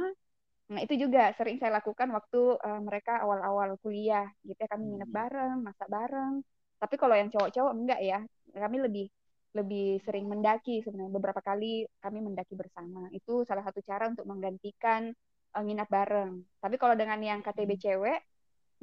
[0.66, 4.68] Nah, itu juga sering saya lakukan waktu eh, mereka awal-awal kuliah gitu ya.
[4.72, 6.42] Kami nginep bareng, masak bareng.
[6.82, 8.18] Tapi kalau yang cowok-cowok enggak ya.
[8.50, 9.06] Kami lebih
[9.54, 11.12] lebih sering mendaki sebenarnya.
[11.14, 13.06] Beberapa kali kami mendaki bersama.
[13.14, 15.14] Itu salah satu cara untuk menggantikan
[15.54, 16.32] eh, nginap bareng.
[16.58, 18.18] Tapi kalau dengan yang KTB cewek,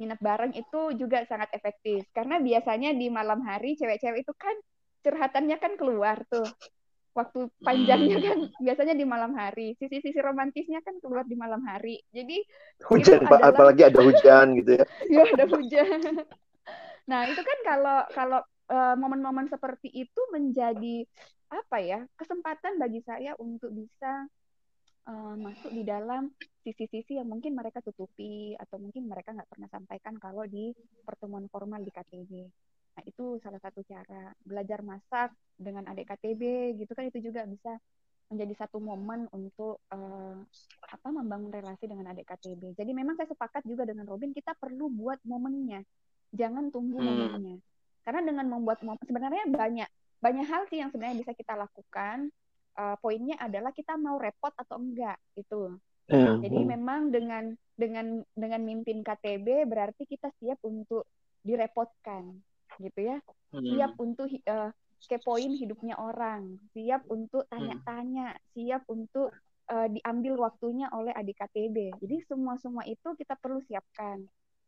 [0.00, 2.08] nginep bareng itu juga sangat efektif.
[2.16, 4.56] Karena biasanya di malam hari cewek-cewek itu kan
[5.04, 6.48] curhatannya kan keluar tuh
[7.14, 8.26] waktu panjangnya Hmm.
[8.26, 9.78] kan biasanya di malam hari.
[9.78, 12.02] Sisi-sisi romantisnya kan keluar di malam hari.
[12.10, 12.42] Jadi
[12.84, 14.84] Hujan, Itu adalah- apalagi ada hujan gitu ya.
[15.14, 16.14] ya ada hujan.
[17.04, 21.04] Nah, itu kan kalau kalau eh, momen-momen seperti itu menjadi
[21.52, 22.00] apa ya?
[22.16, 24.24] kesempatan bagi saya untuk bisa
[25.04, 26.32] eh, masuk di dalam
[26.64, 30.72] sisi-sisi yang mungkin mereka tutupi atau mungkin mereka nggak pernah sampaikan kalau di
[31.04, 32.32] pertemuan formal di KTB.
[32.94, 37.74] Nah, itu salah satu cara belajar masak dengan adik KTB gitu kan itu juga bisa
[38.30, 40.36] menjadi satu momen untuk eh,
[40.88, 42.78] apa membangun relasi dengan adik KTB.
[42.78, 45.82] Jadi memang saya sepakat juga dengan Robin kita perlu buat momennya.
[46.34, 47.06] Jangan tunggu Hmm.
[47.10, 47.58] momennya.
[48.06, 49.88] Karena dengan membuat momen sebenarnya banyak
[50.22, 52.30] banyak hal sih yang sebenarnya bisa kita lakukan.
[52.74, 55.78] Eh, poinnya adalah kita mau repot atau enggak itu.
[56.10, 56.40] Hmm.
[56.42, 61.04] Jadi memang dengan dengan dengan mimpin KTB berarti kita siap untuk
[61.44, 62.40] direpotkan
[62.80, 63.18] gitu ya
[63.52, 63.62] Hmm.
[63.64, 64.70] siap untuk eh,
[65.04, 69.30] kepoin hidupnya orang, siap untuk tanya-tanya, siap untuk
[69.70, 71.76] eh, diambil waktunya oleh adik KTB.
[72.02, 74.24] Jadi semua semua itu kita perlu siapkan.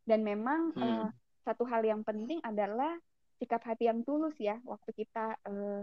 [0.07, 0.83] Dan memang Hmm.
[0.83, 1.09] eh,
[1.43, 2.95] satu hal yang penting adalah
[3.37, 5.83] sikap hati yang tulus ya waktu kita eh,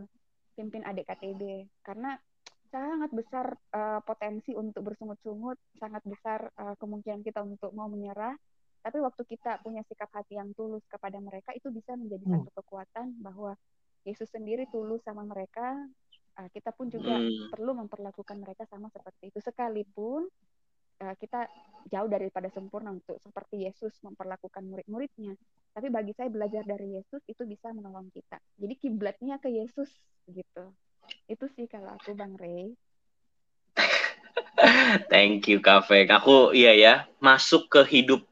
[0.55, 1.41] pimpin adik KTB
[1.85, 2.17] karena
[2.73, 8.33] sangat besar eh, potensi untuk bersungut-sungut, sangat besar eh, kemungkinan kita untuk mau menyerah.
[8.83, 12.43] Tapi waktu kita punya sikap hati yang tulus kepada mereka itu bisa menjadi Hmm.
[12.43, 13.55] satu kekuatan bahwa
[14.05, 15.87] Yesus sendiri tulus sama mereka.
[16.33, 17.45] eh, kita pun juga Hmm.
[17.53, 20.25] perlu memperlakukan mereka sama seperti itu sekalipun
[21.03, 21.45] eh, kita
[21.91, 25.35] jauh daripada sempurna untuk seperti Yesus memperlakukan murid-muridnya.
[25.75, 28.39] Tapi bagi saya belajar dari Yesus itu bisa menolong kita.
[28.61, 29.89] Jadi kiblatnya ke Yesus
[30.29, 30.65] gitu.
[31.29, 32.73] Itu sih kalau aku Bang Ray.
[35.11, 36.09] Thank you Kak Feng.
[36.13, 38.23] Aku iya ya, masuk ke hidup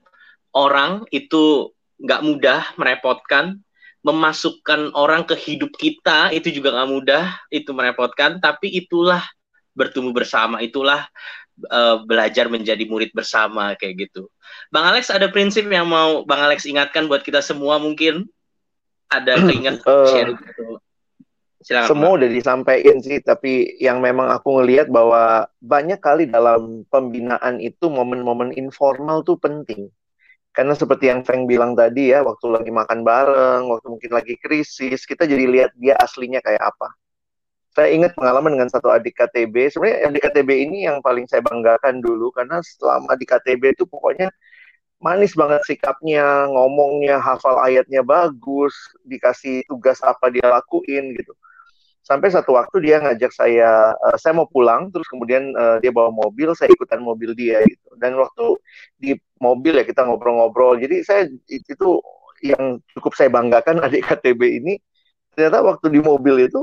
[0.56, 1.72] orang itu
[2.02, 3.60] nggak mudah, merepotkan.
[4.02, 9.22] memasukkan orang ke hidup kita itu juga nggak mudah, itu merepotkan, tapi itulah
[9.78, 11.06] bertumbuh bersama, itulah
[11.70, 14.26] uh, belajar menjadi murid bersama kayak gitu.
[14.74, 18.26] Bang Alex ada prinsip yang mau Bang Alex ingatkan buat kita semua mungkin
[19.06, 20.82] ada keinget uh, share gitu.
[21.62, 22.26] Silakan, semua Bang.
[22.26, 28.50] udah disampaikan sih, tapi yang memang aku ngelihat bahwa banyak kali dalam pembinaan itu momen-momen
[28.58, 29.94] informal tuh penting
[30.52, 35.08] karena seperti yang Feng bilang tadi ya, waktu lagi makan bareng, waktu mungkin lagi krisis,
[35.08, 36.92] kita jadi lihat dia aslinya kayak apa.
[37.72, 39.72] Saya ingat pengalaman dengan satu adik KTB.
[39.72, 44.28] Sebenarnya adik KTB ini yang paling saya banggakan dulu karena selama di KTB itu pokoknya
[45.00, 48.76] manis banget sikapnya, ngomongnya, hafal ayatnya bagus,
[49.08, 51.32] dikasih tugas apa dia lakuin gitu
[52.02, 56.10] sampai satu waktu dia ngajak saya uh, saya mau pulang terus kemudian uh, dia bawa
[56.10, 58.58] mobil saya ikutan mobil dia gitu dan waktu
[58.98, 60.78] di mobil ya kita ngobrol-ngobrol.
[60.78, 61.90] Jadi saya itu
[62.46, 64.74] yang cukup saya banggakan adik KTB ini
[65.34, 66.62] ternyata waktu di mobil itu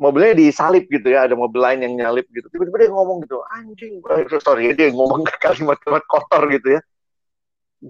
[0.00, 2.50] mobilnya disalip gitu ya ada mobil lain yang nyalip gitu.
[2.50, 4.02] Tiba-tiba dia ngomong gitu anjing
[4.46, 6.80] sorry dia ngomong kalimat-kalimat kotor gitu ya.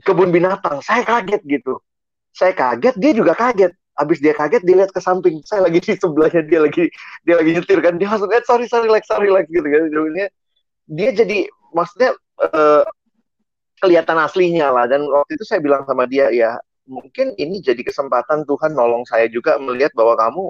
[0.04, 1.80] Kebun binatang saya kaget gitu.
[2.32, 3.72] Saya kaget dia juga kaget.
[3.92, 5.44] Abis dia kaget dia lihat ke samping.
[5.44, 6.88] Saya lagi di sebelahnya dia lagi
[7.28, 8.00] dia lagi nyetir kan.
[8.00, 9.88] Dia langsung eh sorry sorry like sorry like gitu kan.
[9.92, 10.28] Dia,
[10.88, 11.38] dia jadi
[11.76, 12.88] maksudnya uh,
[13.82, 16.54] kelihatan aslinya lah dan waktu itu saya bilang sama dia ya
[16.86, 20.44] mungkin ini jadi kesempatan Tuhan nolong saya juga melihat bahwa kamu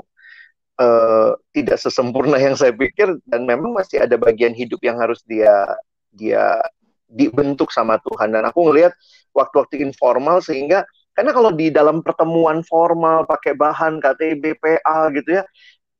[0.81, 5.65] uh, tidak sesempurna yang saya pikir dan memang masih ada bagian hidup yang harus dia
[6.13, 6.61] dia
[7.09, 8.93] dibentuk sama Tuhan dan aku ngelihat
[9.33, 15.45] waktu-waktu informal sehingga karena kalau di dalam pertemuan formal pakai bahan KTB, PA gitu ya,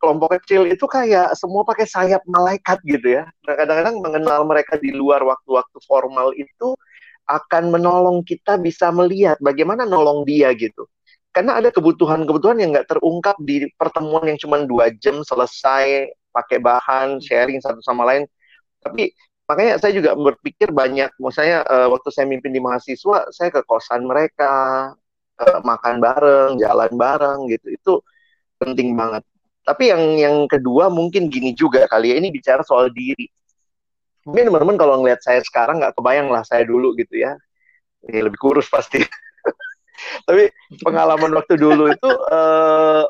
[0.01, 3.29] kelompok kecil itu kayak semua pakai sayap malaikat gitu ya.
[3.45, 6.73] Nah, kadang-kadang mengenal mereka di luar waktu-waktu formal itu
[7.27, 10.87] akan menolong kita bisa melihat bagaimana nolong dia gitu.
[11.33, 17.25] Karena ada kebutuhan-kebutuhan yang nggak terungkap di pertemuan yang cuma dua jam selesai pakai bahan
[17.25, 18.29] sharing satu sama lain.
[18.85, 19.17] Tapi
[19.49, 24.05] makanya saya juga berpikir banyak, misalnya uh, waktu saya mimpin di mahasiswa, saya ke kosan
[24.05, 24.93] mereka,
[25.41, 27.67] uh, makan bareng, jalan bareng gitu.
[27.73, 27.93] Itu
[28.61, 29.25] penting banget.
[29.63, 33.31] Tapi yang yang kedua mungkin gini juga kali ya ini bicara soal diri.
[34.27, 37.35] Mungkin teman-teman kalau ngelihat saya sekarang nggak kebayang lah saya dulu gitu ya.
[38.07, 39.03] Ini lebih kurus pasti.
[40.29, 40.51] Tapi
[40.83, 43.07] pengalaman waktu dulu itu uh,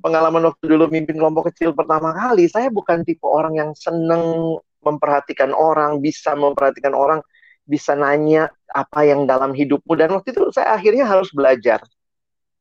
[0.00, 5.52] pengalaman waktu dulu mimpin kelompok kecil pertama kali, saya bukan tipe orang yang seneng memperhatikan
[5.52, 7.20] orang, bisa memperhatikan orang,
[7.62, 11.84] bisa nanya apa yang dalam hidupmu dan waktu itu saya akhirnya harus belajar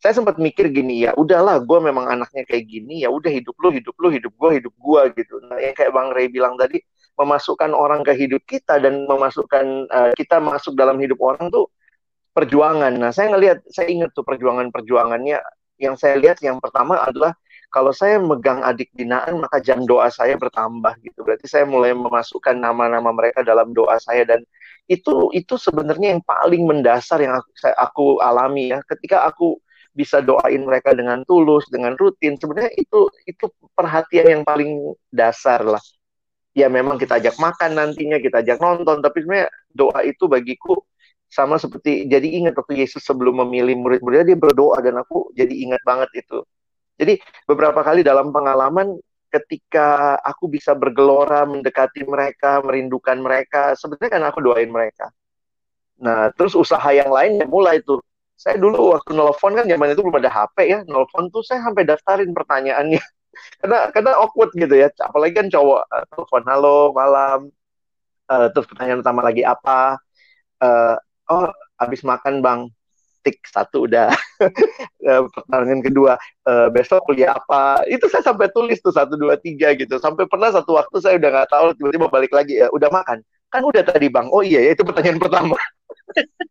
[0.01, 3.69] saya sempat mikir gini ya udahlah gue memang anaknya kayak gini ya udah hidup lu
[3.73, 6.81] hidup lu hidup gue hidup gue gitu nah yang kayak bang Ray bilang tadi
[7.21, 11.69] memasukkan orang ke hidup kita dan memasukkan uh, kita masuk dalam hidup orang tuh
[12.33, 12.97] perjuangan.
[12.97, 15.37] Nah saya ngelihat saya ingat tuh perjuangan perjuangannya
[15.77, 17.37] yang saya lihat yang pertama adalah
[17.71, 21.21] kalau saya megang adik binaan maka jam doa saya bertambah gitu.
[21.21, 24.41] Berarti saya mulai memasukkan nama-nama mereka dalam doa saya dan
[24.89, 28.79] itu itu sebenarnya yang paling mendasar yang aku, saya, aku alami ya.
[28.83, 29.61] Ketika aku
[29.91, 33.45] bisa doain mereka dengan tulus dengan rutin sebenarnya itu itu
[33.75, 35.83] perhatian yang paling dasar lah
[36.51, 40.83] ya memang kita ajak makan nantinya kita ajak nonton tapi sebenarnya doa itu bagiku
[41.31, 45.79] sama seperti jadi ingat waktu Yesus sebelum memilih murid-muridnya dia berdoa dan aku jadi ingat
[45.87, 46.43] banget itu
[46.99, 48.99] jadi beberapa kali dalam pengalaman
[49.31, 55.07] ketika aku bisa bergelora mendekati mereka, merindukan mereka, sebenarnya kan aku doain mereka.
[56.03, 58.03] Nah, terus usaha yang lain yang mulai tuh.
[58.35, 61.87] Saya dulu waktu nelfon kan zaman itu belum ada HP ya, nelfon tuh saya sampai
[61.87, 63.01] daftarin pertanyaannya.
[63.61, 67.39] karena karena awkward gitu ya, apalagi kan cowok uh, telepon halo malam,
[68.31, 69.97] uh, terus pertanyaan utama lagi apa?
[70.61, 70.95] Uh,
[71.31, 72.59] oh, habis makan bang,
[73.25, 74.11] tik satu udah.
[75.01, 76.13] Eh, pertanyaan kedua
[76.45, 77.81] e, besok kuliah apa?
[77.89, 79.97] Itu saya sampai tulis tuh satu dua tiga gitu.
[79.97, 83.25] Sampai pernah satu waktu saya udah nggak tahu tiba-tiba balik lagi ya udah makan?
[83.49, 84.29] Kan udah tadi bang.
[84.29, 85.57] Oh iya ya itu pertanyaan pertama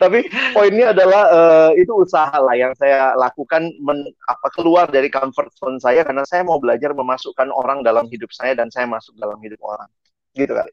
[0.00, 5.50] tapi poinnya adalah uh, itu usaha lah yang saya lakukan men, apa keluar dari comfort
[5.56, 9.36] zone saya karena saya mau belajar memasukkan orang dalam hidup saya dan saya masuk dalam
[9.40, 9.88] hidup orang
[10.34, 10.72] gitu kali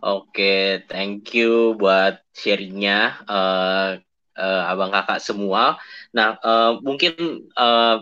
[0.00, 4.00] Oke, thank you buat sharingnya uh,
[4.32, 5.76] uh, abang kakak semua.
[6.16, 8.00] Nah, uh, mungkin uh,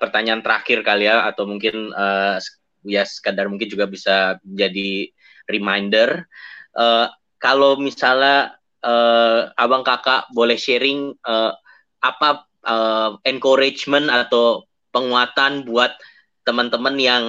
[0.00, 2.40] pertanyaan terakhir kali ya, atau mungkin uh,
[2.88, 5.12] ya sekadar mungkin juga bisa jadi
[5.44, 6.24] reminder.
[6.72, 11.56] Uh, kalau misalnya uh, abang kakak boleh sharing uh,
[12.04, 15.96] apa uh, encouragement atau penguatan buat
[16.44, 17.24] teman-teman yang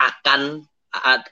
[0.00, 0.64] akan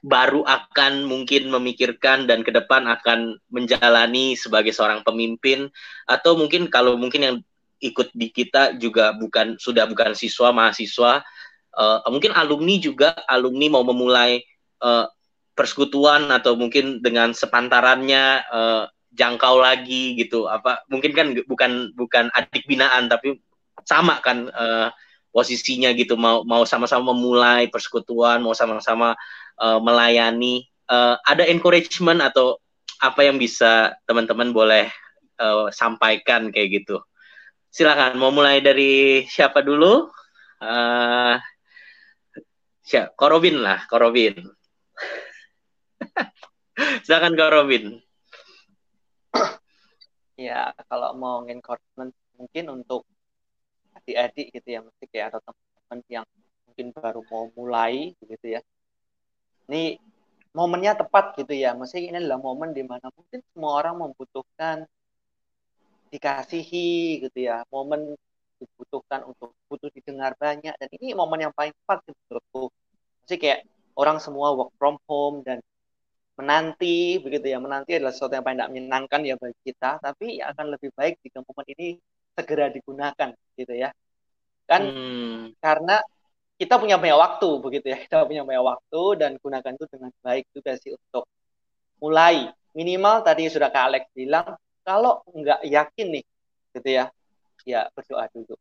[0.06, 5.66] baru akan mungkin memikirkan dan ke depan akan menjalani sebagai seorang pemimpin.
[6.06, 7.36] Atau mungkin kalau mungkin yang
[7.82, 11.22] ikut di kita juga bukan sudah bukan siswa mahasiswa
[11.78, 14.42] uh, mungkin alumni juga alumni mau memulai
[14.82, 15.06] uh,
[15.54, 18.84] persekutuan atau mungkin dengan sepantarannya uh,
[19.14, 20.48] jangkau lagi gitu.
[20.48, 23.40] Apa mungkin kan bukan bukan adik binaan tapi
[23.86, 24.88] sama kan uh,
[25.30, 26.16] posisinya gitu.
[26.18, 29.14] Mau mau sama-sama memulai persekutuan mau sama-sama
[29.60, 30.66] uh, melayani.
[30.88, 32.56] Uh, ada encouragement atau
[33.04, 34.88] apa yang bisa teman-teman boleh
[35.38, 37.00] uh, sampaikan kayak gitu?
[37.68, 40.08] Silakan mau mulai dari siapa dulu?
[40.58, 41.36] Uh,
[42.88, 44.48] siapa Korobin lah Korobin
[47.04, 48.00] silakan Korobin
[50.38, 53.02] ya kalau mau encouragement mungkin untuk
[53.98, 56.26] adik-adik gitu ya mesti kayak atau teman-teman yang
[56.70, 58.60] mungkin baru mau mulai gitu ya.
[59.66, 59.98] Ini
[60.54, 64.86] momennya tepat gitu ya mesti ini adalah momen di mana mungkin semua orang membutuhkan
[66.14, 67.66] dikasihi gitu ya.
[67.74, 68.14] Momen
[68.58, 72.70] dibutuhkan untuk butuh didengar banyak dan ini momen yang paling tepat menurutku.
[73.26, 73.60] Mesti kayak
[73.98, 75.58] orang semua work from home dan
[76.38, 77.58] menanti begitu ya.
[77.58, 81.42] Menanti adalah sesuatu yang paling tidak menyenangkan ya bagi kita tapi akan lebih baik jika
[81.42, 81.88] momen ini
[82.38, 83.90] segera digunakan gitu ya.
[84.70, 85.58] Kan hmm.
[85.58, 85.98] karena
[86.58, 87.98] kita punya banyak waktu begitu ya.
[87.98, 91.26] Kita punya banyak waktu dan gunakan itu dengan baik juga sih untuk
[91.98, 92.54] mulai.
[92.78, 94.54] Minimal tadi sudah kak Alex bilang
[94.86, 96.24] kalau nggak yakin nih
[96.78, 97.04] gitu ya.
[97.66, 98.54] Ya berdoa dulu.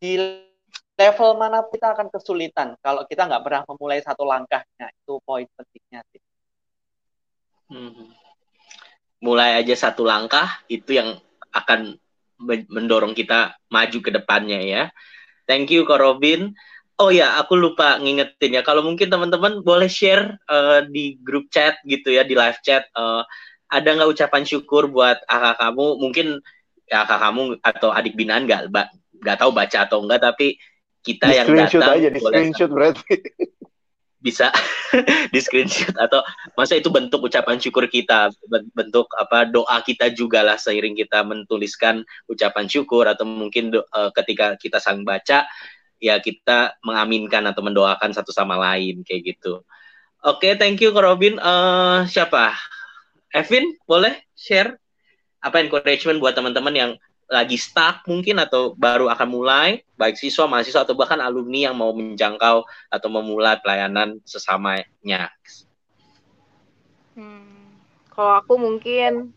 [0.00, 0.16] Di
[1.02, 6.00] level mana kita akan kesulitan kalau kita nggak pernah memulai satu langkahnya itu poin pentingnya
[6.14, 6.22] sih
[7.74, 8.06] hmm.
[9.18, 11.18] mulai aja satu langkah itu yang
[11.52, 12.00] akan
[12.46, 14.82] mendorong kita maju ke depannya ya.
[15.46, 16.54] Thank you Ko Robin.
[17.00, 18.62] Oh ya, aku lupa ngingetin ya.
[18.62, 22.86] Kalau mungkin teman-teman boleh share uh, di grup chat gitu ya, di live chat.
[22.94, 23.24] Uh,
[23.72, 25.86] ada nggak ucapan syukur buat kakak kamu?
[25.98, 26.26] Mungkin
[26.86, 28.70] ya kakak kamu atau adik binaan nggak
[29.22, 30.60] nggak tahu baca atau enggak, tapi
[31.02, 33.14] kita di yang datang aja, di screenshot berarti.
[34.22, 34.54] Bisa
[35.34, 35.98] di screenshot.
[35.98, 36.22] Atau
[36.54, 38.30] masa itu bentuk ucapan syukur kita
[38.70, 44.14] bentuk apa doa kita juga lah seiring kita menuliskan ucapan syukur atau mungkin do, uh,
[44.14, 45.42] ketika kita sang baca
[45.98, 49.66] ya kita mengaminkan atau mendoakan satu sama lain kayak gitu.
[50.22, 51.42] Oke okay, thank you Robin.
[51.42, 52.54] Uh, siapa?
[53.34, 54.78] Evin boleh share?
[55.42, 56.90] Apa encouragement buat teman-teman yang
[57.30, 61.94] lagi stuck mungkin atau baru akan mulai, baik siswa, mahasiswa atau bahkan alumni yang mau
[61.96, 65.32] menjangkau atau memulai pelayanan sesamanya.
[67.16, 67.76] Hmm,
[68.12, 69.32] kalau aku mungkin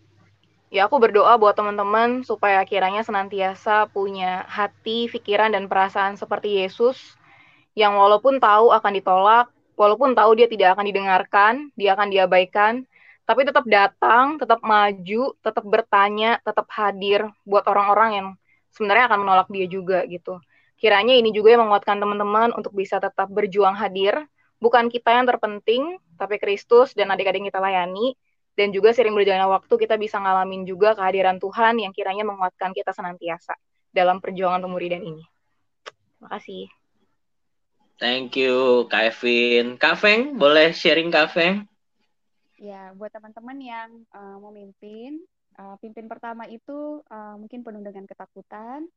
[0.74, 7.16] ya aku berdoa buat teman-teman supaya kiranya senantiasa punya hati, pikiran dan perasaan seperti Yesus
[7.76, 12.88] yang walaupun tahu akan ditolak, walaupun tahu dia tidak akan didengarkan, dia akan diabaikan,
[13.26, 18.28] tapi tetap datang, tetap maju, tetap bertanya, tetap hadir buat orang-orang yang
[18.70, 20.38] sebenarnya akan menolak dia juga gitu.
[20.78, 24.14] Kiranya ini juga yang menguatkan teman-teman untuk bisa tetap berjuang hadir,
[24.62, 28.14] bukan kita yang terpenting, tapi Kristus dan adik-adik kita layani,
[28.54, 32.96] dan juga sering berjalannya waktu kita bisa ngalamin juga kehadiran Tuhan yang kiranya menguatkan kita
[32.96, 33.58] senantiasa
[33.92, 35.24] dalam perjuangan pemuridan ini.
[36.16, 36.68] Terima kasih.
[37.96, 39.80] Thank you, Kak Evin.
[39.80, 41.64] Kak Feng, boleh sharing Kak Feng?
[42.56, 45.20] Ya, buat teman-teman yang uh, mau mimpin,
[45.60, 48.88] uh, pimpin pertama itu uh, mungkin penuh dengan ketakutan.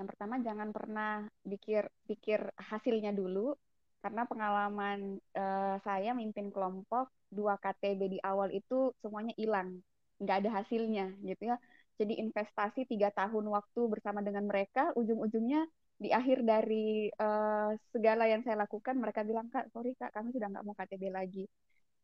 [0.00, 3.52] Yang pertama jangan pernah pikir pikir hasilnya dulu,
[4.00, 9.84] karena pengalaman uh, saya mimpin kelompok dua KTB di awal itu semuanya hilang,
[10.24, 11.56] nggak ada hasilnya gitu ya.
[12.00, 15.68] Jadi investasi tiga tahun waktu bersama dengan mereka, ujung-ujungnya
[16.00, 20.48] di akhir dari uh, segala yang saya lakukan, mereka bilang kak, sorry kak, kami sudah
[20.50, 21.44] nggak mau KTB lagi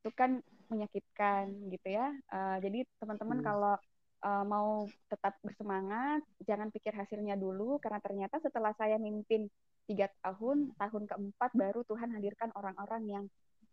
[0.00, 0.40] itu kan
[0.72, 2.08] menyakitkan gitu ya.
[2.32, 3.46] Uh, jadi teman-teman hmm.
[3.46, 3.74] kalau
[4.24, 9.52] uh, mau tetap bersemangat, jangan pikir hasilnya dulu karena ternyata setelah saya mimpin
[9.84, 13.24] tiga tahun, tahun keempat baru Tuhan hadirkan orang-orang yang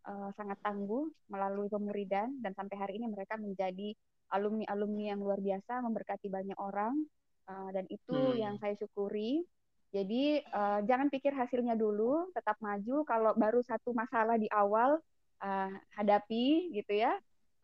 [0.09, 3.93] uh, sangat tangguh melalui pemuridan dan sampai hari ini mereka menjadi
[4.33, 7.07] alumni-alumni yang luar biasa memberkati banyak orang
[7.47, 8.35] uh, dan itu hmm.
[8.35, 9.45] yang saya syukuri.
[9.87, 13.07] Jadi uh, jangan pikir hasilnya dulu, tetap maju.
[13.07, 14.99] Kalau baru satu masalah di awal,
[15.41, 17.13] uh, hadapi gitu ya.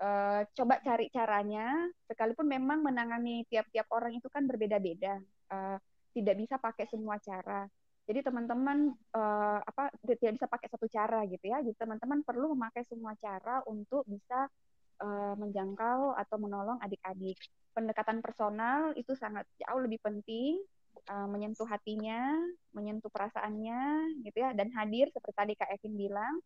[0.01, 5.21] Uh, coba cari caranya, sekalipun memang menangani tiap-tiap orang itu kan berbeda-beda,
[5.53, 5.77] uh,
[6.11, 7.69] tidak bisa pakai semua cara.
[8.03, 11.63] Jadi teman-teman uh, apa tidak bisa pakai satu cara gitu ya.
[11.63, 14.51] Jadi teman-teman perlu memakai semua cara untuk bisa
[14.99, 17.39] uh, menjangkau atau menolong adik-adik.
[17.71, 20.59] Pendekatan personal itu sangat jauh lebih penting,
[21.07, 22.43] uh, menyentuh hatinya,
[22.75, 23.81] menyentuh perasaannya
[24.27, 26.43] gitu ya, dan hadir seperti tadi Kak Evin bilang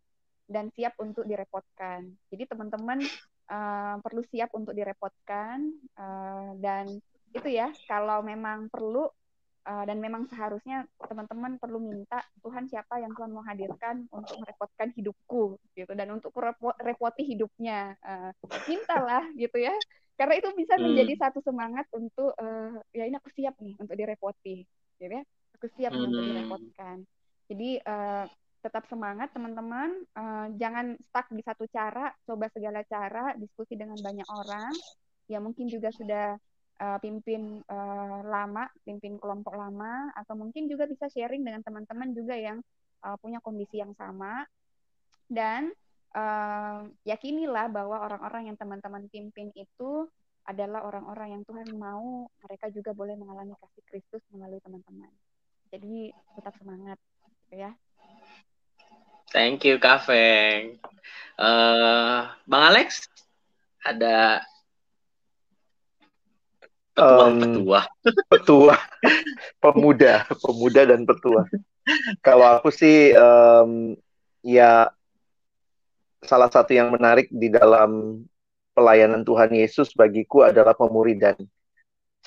[0.48, 2.08] dan siap untuk direpotkan.
[2.32, 3.04] Jadi teman-teman
[3.52, 6.88] uh, perlu siap untuk direpotkan uh, dan
[7.36, 9.06] itu ya kalau memang perlu
[9.68, 14.96] uh, dan memang seharusnya teman-teman perlu minta Tuhan siapa yang Tuhan mau hadirkan untuk merepotkan
[14.96, 16.32] hidupku gitu dan untuk
[16.80, 18.32] repoti hidupnya uh,
[18.66, 19.76] mintalah gitu ya
[20.18, 20.84] karena itu bisa hmm.
[20.88, 24.66] menjadi satu semangat untuk uh, ya ini aku siap nih untuk direpoti
[24.98, 25.24] gitu ya
[25.60, 26.04] aku siap hmm.
[26.08, 26.98] untuk direpotkan
[27.48, 28.26] jadi uh,
[28.68, 30.04] tetap semangat teman-teman.
[30.12, 34.76] Uh, jangan stuck di satu cara coba segala cara diskusi dengan banyak orang.
[35.32, 36.36] Ya mungkin juga sudah
[36.84, 42.36] uh, pimpin uh, lama pimpin kelompok lama atau mungkin juga bisa sharing dengan teman-teman juga
[42.36, 42.60] yang
[43.08, 44.44] uh, punya kondisi yang sama.
[45.32, 45.72] Dan
[46.12, 50.12] uh, yakinilah bahwa orang-orang yang teman-teman pimpin itu
[50.44, 52.28] adalah orang-orang yang Tuhan mau.
[52.44, 55.12] Mereka juga boleh mengalami kasih Kristus melalui teman-teman.
[55.72, 57.00] Jadi tetap semangat
[57.48, 57.72] gitu ya
[59.32, 60.80] Thank you, Kak Feng.
[61.38, 63.06] Uh, Bang Alex,
[63.86, 64.42] ada
[66.96, 67.80] petua, um, petua,
[68.26, 68.76] petua,
[69.62, 71.46] pemuda, pemuda dan petua.
[72.26, 73.94] Kalau aku sih, um,
[74.42, 74.90] ya
[76.26, 78.24] salah satu yang menarik di dalam
[78.74, 81.38] pelayanan Tuhan Yesus bagiku adalah pemuridan.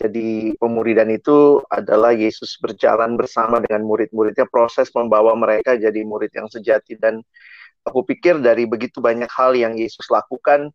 [0.01, 6.49] Jadi pemuridan itu adalah Yesus berjalan bersama dengan murid-muridnya, proses membawa mereka jadi murid yang
[6.49, 6.97] sejati.
[6.97, 7.21] Dan
[7.85, 10.73] aku pikir dari begitu banyak hal yang Yesus lakukan,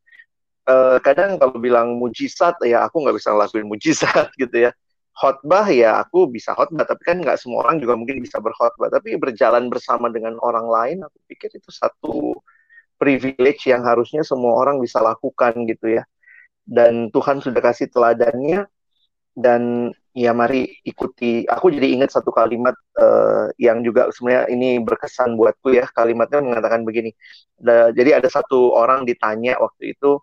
[0.70, 4.72] eh, kadang kalau bilang mujizat, ya aku nggak bisa ngelakuin mujizat gitu ya.
[5.16, 8.94] Khotbah ya aku bisa khotbah, tapi kan nggak semua orang juga mungkin bisa berkhotbah.
[8.94, 12.38] Tapi berjalan bersama dengan orang lain, aku pikir itu satu
[13.02, 16.04] privilege yang harusnya semua orang bisa lakukan gitu ya.
[16.66, 18.66] Dan Tuhan sudah kasih teladannya,
[19.36, 21.44] dan ya mari ikuti.
[21.46, 25.86] Aku jadi ingat satu kalimat uh, yang juga sebenarnya ini berkesan buatku ya.
[25.92, 27.12] Kalimatnya mengatakan begini.
[27.60, 30.18] Da, jadi ada satu orang ditanya waktu itu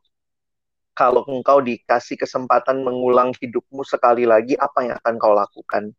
[0.96, 5.92] kalau engkau dikasih kesempatan mengulang hidupmu sekali lagi apa yang akan kau lakukan?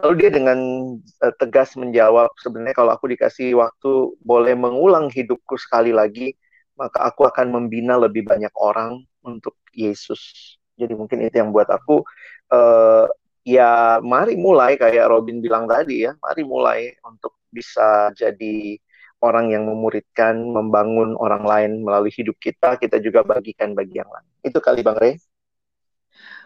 [0.00, 0.58] Lalu dia dengan
[0.98, 6.34] uh, tegas menjawab sebenarnya kalau aku dikasih waktu boleh mengulang hidupku sekali lagi
[6.74, 10.54] maka aku akan membina lebih banyak orang untuk Yesus.
[10.74, 12.02] Jadi mungkin itu yang buat aku
[12.54, 13.04] uh,
[13.42, 18.78] ya mari mulai kayak Robin bilang tadi ya, mari mulai untuk bisa jadi
[19.24, 24.28] orang yang memuridkan, membangun orang lain melalui hidup kita, kita juga bagikan bagi yang lain.
[24.44, 25.16] Itu kali Bang Rey.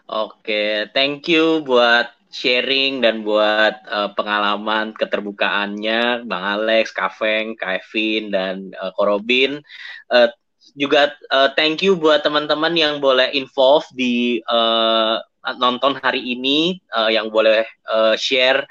[0.08, 8.72] Oke, thank you buat sharing dan buat uh, pengalaman keterbukaannya Bang Alex, Kaveng, Kevin dan
[8.78, 9.60] uh, Korobin.
[10.08, 10.30] Uh,
[10.78, 15.18] juga uh, thank you buat teman-teman yang boleh involve di uh,
[15.58, 18.66] nonton hari ini uh, yang boleh uh, share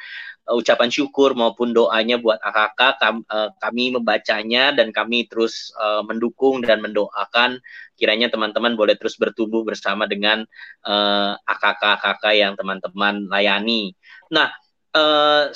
[0.48, 6.04] uh, ucapan syukur maupun doanya buat AKK kami, uh, kami membacanya dan kami terus uh,
[6.04, 7.60] mendukung dan mendoakan
[7.98, 10.46] kiranya teman-teman boleh terus bertumbuh bersama dengan
[10.86, 13.98] uh, AKK-AKK yang teman-teman layani.
[14.30, 14.54] Nah,
[14.94, 15.50] uh,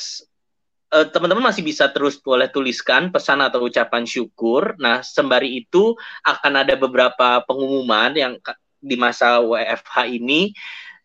[0.91, 4.76] teman-teman masih bisa terus boleh tuliskan pesan atau ucapan syukur.
[4.82, 5.95] Nah, sembari itu
[6.26, 8.34] akan ada beberapa pengumuman yang
[8.82, 10.51] di masa WFH ini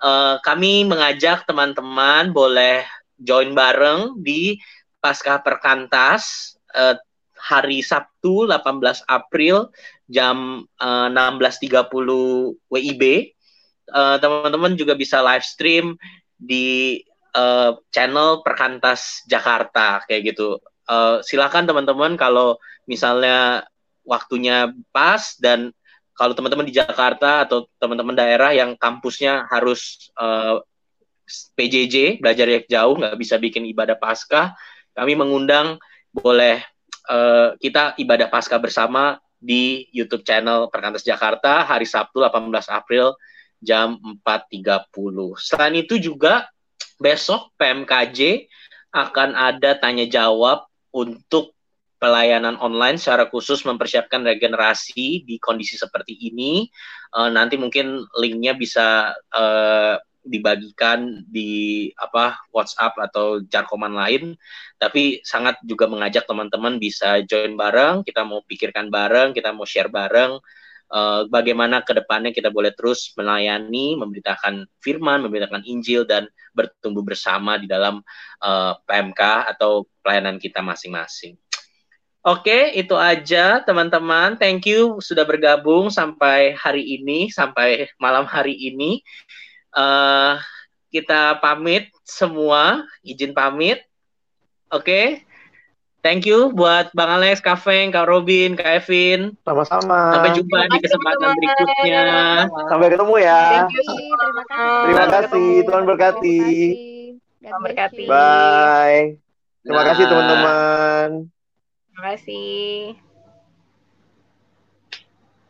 [0.03, 2.85] uh, kami mengajak teman-teman boleh
[3.21, 4.61] join bareng di
[5.01, 6.97] Pasca Perkantas uh,
[7.37, 9.71] hari Sabtu 18 April
[10.09, 11.87] jam uh, 16.30
[12.69, 13.05] WIB.
[13.87, 15.95] Uh, teman-teman juga bisa live stream
[16.35, 16.99] di
[17.39, 20.59] uh, channel Perkantas Jakarta kayak gitu.
[20.87, 23.67] Uh, silakan teman-teman kalau misalnya
[24.07, 25.75] waktunya pas dan
[26.17, 32.67] kalau teman-teman di Jakarta atau teman-teman daerah yang kampusnya harus uh, eh, PJJ belajar jarak
[32.67, 34.57] jauh nggak bisa bikin ibadah pasca,
[34.97, 35.77] kami mengundang
[36.09, 36.65] boleh
[37.13, 43.13] uh, kita ibadah pasca bersama di YouTube channel Perkantas Jakarta hari Sabtu 18 April
[43.61, 44.89] jam 4.30.
[45.37, 46.49] Selain itu juga
[46.97, 48.49] besok PMKJ
[48.93, 51.56] akan ada tanya jawab untuk
[51.97, 56.69] pelayanan online secara khusus mempersiapkan regenerasi di kondisi seperti ini.
[57.17, 64.35] Uh, nanti mungkin linknya bisa uh, dibagikan di apa WhatsApp atau jarkoman lain.
[64.77, 68.03] Tapi sangat juga mengajak teman-teman bisa join bareng.
[68.05, 70.37] Kita mau pikirkan bareng, kita mau share bareng.
[70.87, 77.59] Uh, bagaimana ke depannya kita boleh terus melayani, memberitakan firman, memberitakan Injil dan bertumbuh bersama
[77.59, 77.99] di dalam
[78.39, 81.35] uh, PMK atau pelayanan kita masing-masing.
[82.27, 84.35] Oke, itu aja teman-teman.
[84.35, 88.99] Thank you sudah bergabung sampai hari ini, sampai malam hari ini.
[89.71, 90.35] Uh,
[90.91, 93.87] kita pamit semua, izin pamit.
[94.75, 95.23] Oke.
[96.03, 99.35] Thank you buat Bang Alex, Kak Feng, Kak Robin, Kak Evin.
[99.47, 100.19] Sama-sama.
[100.19, 102.03] Sampai jumpa di kesempatan berikutnya.
[102.47, 103.43] Sampai ketemu ya.
[103.43, 104.83] Thank you, terima kasih.
[104.83, 105.51] Terima kasih.
[105.63, 106.41] Tuhan berkati.
[107.39, 108.05] Tuhan berkati.
[108.11, 109.19] Bye.
[109.63, 110.11] Terima kasih Nah.
[110.11, 111.11] teman-teman.
[111.97, 113.06] Terima kasih.